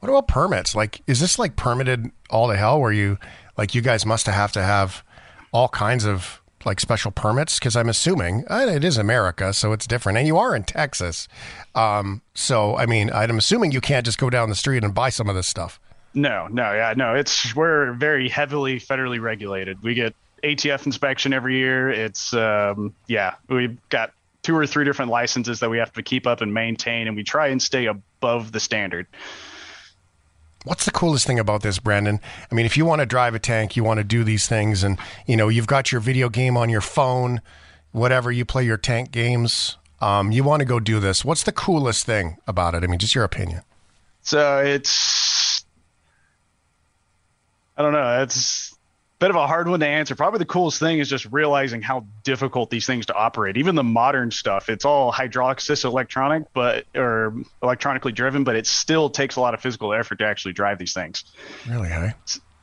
[0.00, 0.74] What about permits?
[0.74, 2.78] Like, is this like permitted all to hell?
[2.78, 3.16] Where you
[3.56, 5.02] like you guys must have to have
[5.54, 7.58] all kinds of like special permits?
[7.58, 10.18] Because I'm assuming uh, it is America, so it's different.
[10.18, 11.28] And you are in Texas.
[11.74, 15.10] Um, so, I mean, I'm assuming you can't just go down the street and buy
[15.10, 15.80] some of this stuff.
[16.14, 17.14] No, no, yeah, no.
[17.14, 19.82] It's we're very heavily federally regulated.
[19.82, 21.90] We get ATF inspection every year.
[21.90, 24.12] It's um, yeah, we've got
[24.42, 27.24] two or three different licenses that we have to keep up and maintain, and we
[27.24, 29.06] try and stay above the standard.
[30.64, 32.20] What's the coolest thing about this, Brandon?
[32.50, 34.82] I mean, if you want to drive a tank, you want to do these things,
[34.82, 37.42] and you know you've got your video game on your phone,
[37.92, 39.76] whatever you play your tank games.
[40.00, 41.24] Um, you want to go do this.
[41.24, 42.82] What's the coolest thing about it?
[42.82, 43.62] I mean, just your opinion.
[44.22, 45.64] So it's,
[47.76, 48.22] I don't know.
[48.22, 48.73] It's
[49.18, 50.14] bit of a hard one to answer.
[50.14, 53.56] Probably the coolest thing is just realizing how difficult these things to operate.
[53.56, 58.66] Even the modern stuff, it's all hydraulic assisted electronic, but or electronically driven, but it
[58.66, 61.24] still takes a lot of physical effort to actually drive these things.
[61.68, 62.12] Really, hey?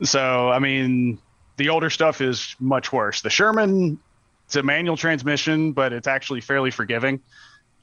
[0.03, 1.19] So, I mean,
[1.57, 3.21] the older stuff is much worse.
[3.21, 3.99] The Sherman,
[4.45, 7.21] it's a manual transmission, but it's actually fairly forgiving.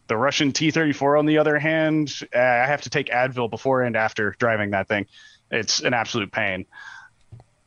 [0.08, 3.96] The Russian T-34, on the other hand, eh, I have to take Advil before and
[3.96, 5.06] after driving that thing.
[5.50, 6.66] It's an absolute pain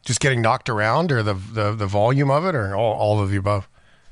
[0.03, 3.29] just getting knocked around, or the the, the volume of it, or all, all of
[3.29, 3.67] the above?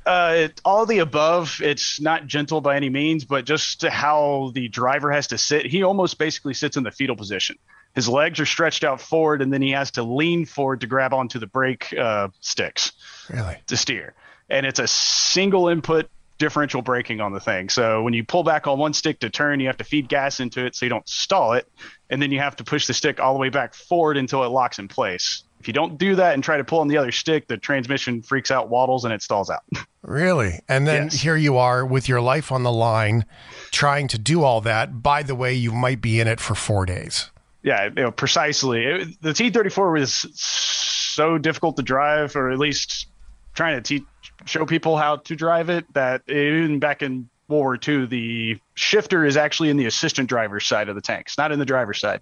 [0.06, 1.60] Uh, it, all of the above.
[1.64, 5.66] It's not gentle by any means, but just how the driver has to sit.
[5.66, 7.58] He almost basically sits in the fetal position.
[7.96, 11.14] His legs are stretched out forward, and then he has to lean forward to grab
[11.14, 12.92] onto the brake uh, sticks.
[13.30, 13.58] Really?
[13.68, 14.14] To steer.
[14.50, 17.70] And it's a single input differential braking on the thing.
[17.70, 20.40] So when you pull back on one stick to turn, you have to feed gas
[20.40, 21.68] into it so you don't stall it,
[22.10, 24.48] and then you have to push the stick all the way back forward until it
[24.48, 27.12] locks in place If you don't do that and try to pull on the other
[27.12, 29.62] stick, the transmission freaks out, waddles, and it stalls out.
[30.02, 30.62] Really?
[30.70, 31.22] And then Yes.
[31.22, 33.26] here you are with your life on the line
[33.70, 35.04] trying to do all that.
[35.04, 37.30] By the way, you might be in it for four days.
[37.64, 38.86] yeah, you know, precisely.
[38.86, 43.08] It, the T34 was so difficult to drive, or at least
[43.54, 44.04] trying to teach,
[44.46, 49.26] show people how to drive it, that even back in World War II, the shifter
[49.26, 52.22] is actually in the assistant driver's side of the tanks, not in the driver's side.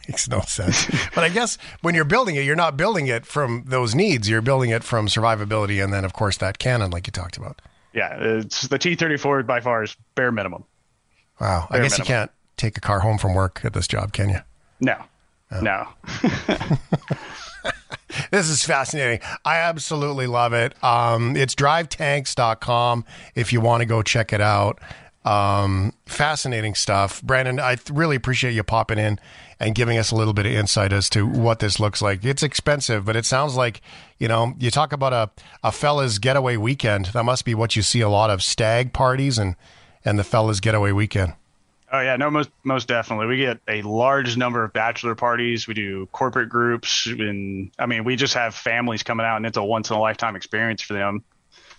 [0.08, 0.86] Makes no sense.
[1.14, 4.28] but I guess when you're building it, you're not building it from those needs.
[4.28, 7.60] You're building it from survivability and then, of course, that cannon, like you talked about.
[7.92, 10.64] Yeah, it's the T34 by far is bare minimum.
[11.40, 11.66] Wow.
[11.70, 14.28] I Bare guess you can't take a car home from work at this job, can
[14.30, 14.38] you?
[14.80, 14.96] No,
[15.60, 15.88] no.
[18.30, 19.20] This is fascinating.
[19.44, 20.74] I absolutely love it.
[20.84, 24.80] Um, it's drivetanks.com if you want to go check it out.
[25.24, 27.22] Um, fascinating stuff.
[27.22, 29.18] Brandon, I really appreciate you popping in
[29.62, 32.24] and giving us a little bit of insight as to what this looks like.
[32.24, 33.80] It's expensive, but it sounds like,
[34.18, 35.30] you know, you talk about a,
[35.62, 37.06] a fella's getaway weekend.
[37.06, 39.54] That must be what you see a lot of stag parties and,
[40.04, 41.34] and the fella's getaway weekend.
[41.94, 43.26] Oh yeah, no, most most definitely.
[43.26, 45.68] We get a large number of bachelor parties.
[45.68, 49.58] We do corporate groups, and I mean, we just have families coming out, and it's
[49.58, 51.22] a once in a lifetime experience for them.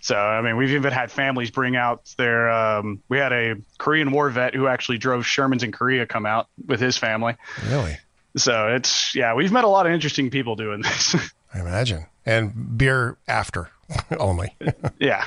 [0.04, 2.52] So I mean, we've even had families bring out their.
[2.52, 6.50] Um, we had a Korean War vet who actually drove Shermans in Korea come out
[6.68, 7.38] with his family.
[7.70, 7.98] Really?
[8.36, 11.16] So it's yeah, we've met a lot of interesting people doing this.
[11.54, 12.06] I imagine.
[12.26, 13.70] And beer after
[14.20, 14.54] only.
[15.00, 15.26] yeah,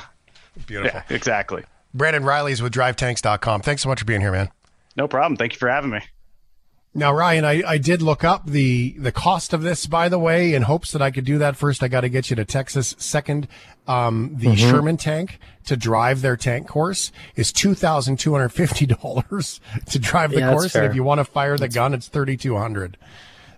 [0.67, 1.01] Beautiful.
[1.09, 1.65] yeah, exactly.
[1.95, 3.63] Brandon Riley's with drivetanks.com.
[3.63, 4.51] Thanks so much for being here, man.
[4.95, 5.39] No problem.
[5.39, 6.01] Thank you for having me.
[6.97, 10.55] Now, Ryan, I, I did look up the, the cost of this, by the way,
[10.55, 11.55] in hopes that I could do that.
[11.55, 12.95] First, I got to get you to Texas.
[12.99, 13.47] Second,
[13.87, 20.53] um, the Sherman tank to drive their tank course is $2,250 to drive the Yeah,
[20.53, 20.75] course.
[20.75, 22.97] And if you want to fire the gun, it's 3200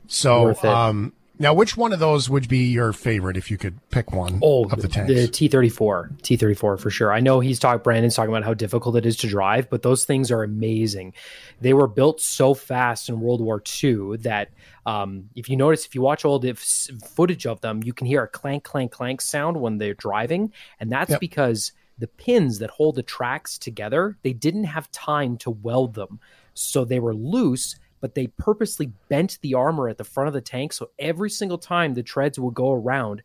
[0.09, 4.13] So, um, now which one of those would be your favorite if you could pick
[4.13, 5.13] one Oh, of the tanks?
[5.13, 7.13] the T thirty four, T thirty four for sure.
[7.13, 7.83] I know he's talking.
[7.83, 11.15] Brandon's talking about how difficult it is to drive, but those things are amazing.
[11.61, 14.51] They were built so fast in World War II that
[14.87, 16.59] um, if you notice, if you watch old if,
[17.15, 20.91] footage of them, you can hear a clank, clank, clank sound when they're driving, and
[20.91, 21.21] that's Yep.
[21.21, 26.21] because the pins that hold the tracks together they didn't have time to weld them,
[26.55, 27.77] so they were loose.
[28.01, 31.59] But they purposely bent the armor at the front of the tank, so every single
[31.59, 33.23] time the treads would go around,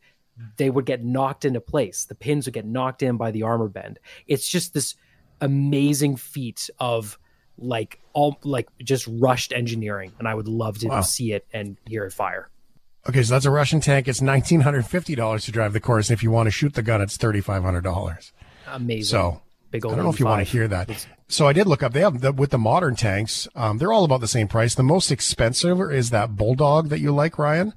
[0.57, 2.05] they would get knocked into place.
[2.05, 3.99] The pins would get knocked in by the armor bend.
[4.27, 4.95] It's just this
[5.41, 7.19] amazing feat of
[7.57, 11.01] like all like just rushed engineering, and I would love to Wow.
[11.01, 12.49] see it and hear it fire.
[13.07, 14.07] Okay, so that's a Russian tank.
[14.07, 16.09] It's nineteen hundred fifty dollars to drive the course.
[16.09, 18.31] And if you want to shoot the gun, it's thirty five hundred dollars.
[18.67, 19.03] Amazing.
[19.11, 19.41] So
[19.73, 21.07] big I don't know if you want to hear that.
[21.27, 21.93] So I did look up.
[21.93, 23.47] They have the, with the modern tanks.
[23.55, 24.75] Um, they're all about the same price.
[24.75, 27.73] The most expensive is that Bulldog that you like, Ryan.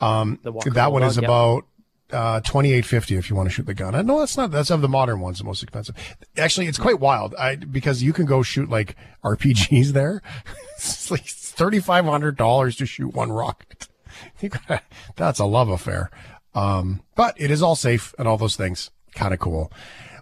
[0.00, 1.24] Um, that one is yeah.
[1.24, 1.66] about
[2.10, 3.94] uh, twenty eight fifty if you want to shoot the gun.
[3.94, 5.94] I know that's not that's of the modern ones the most expensive.
[6.36, 7.34] Actually, it's quite wild.
[7.36, 10.22] I because you can go shoot like RPGs there.
[10.76, 13.88] it's like thirty five hundred dollars to shoot one rocket.
[14.40, 14.82] Gotta,
[15.16, 16.10] that's a love affair.
[16.54, 18.90] Um, but it is all safe and all those things.
[19.14, 19.72] Kind of cool.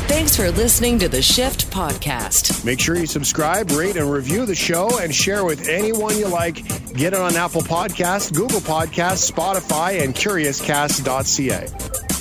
[0.10, 2.66] Thanks for listening to the Shift Podcast.
[2.66, 6.56] Make sure you subscribe, rate, and review the show and share with anyone you like.
[6.94, 12.16] Get it on Apple Podcasts, Google Podcasts, Spotify, and CuriousCast.ca.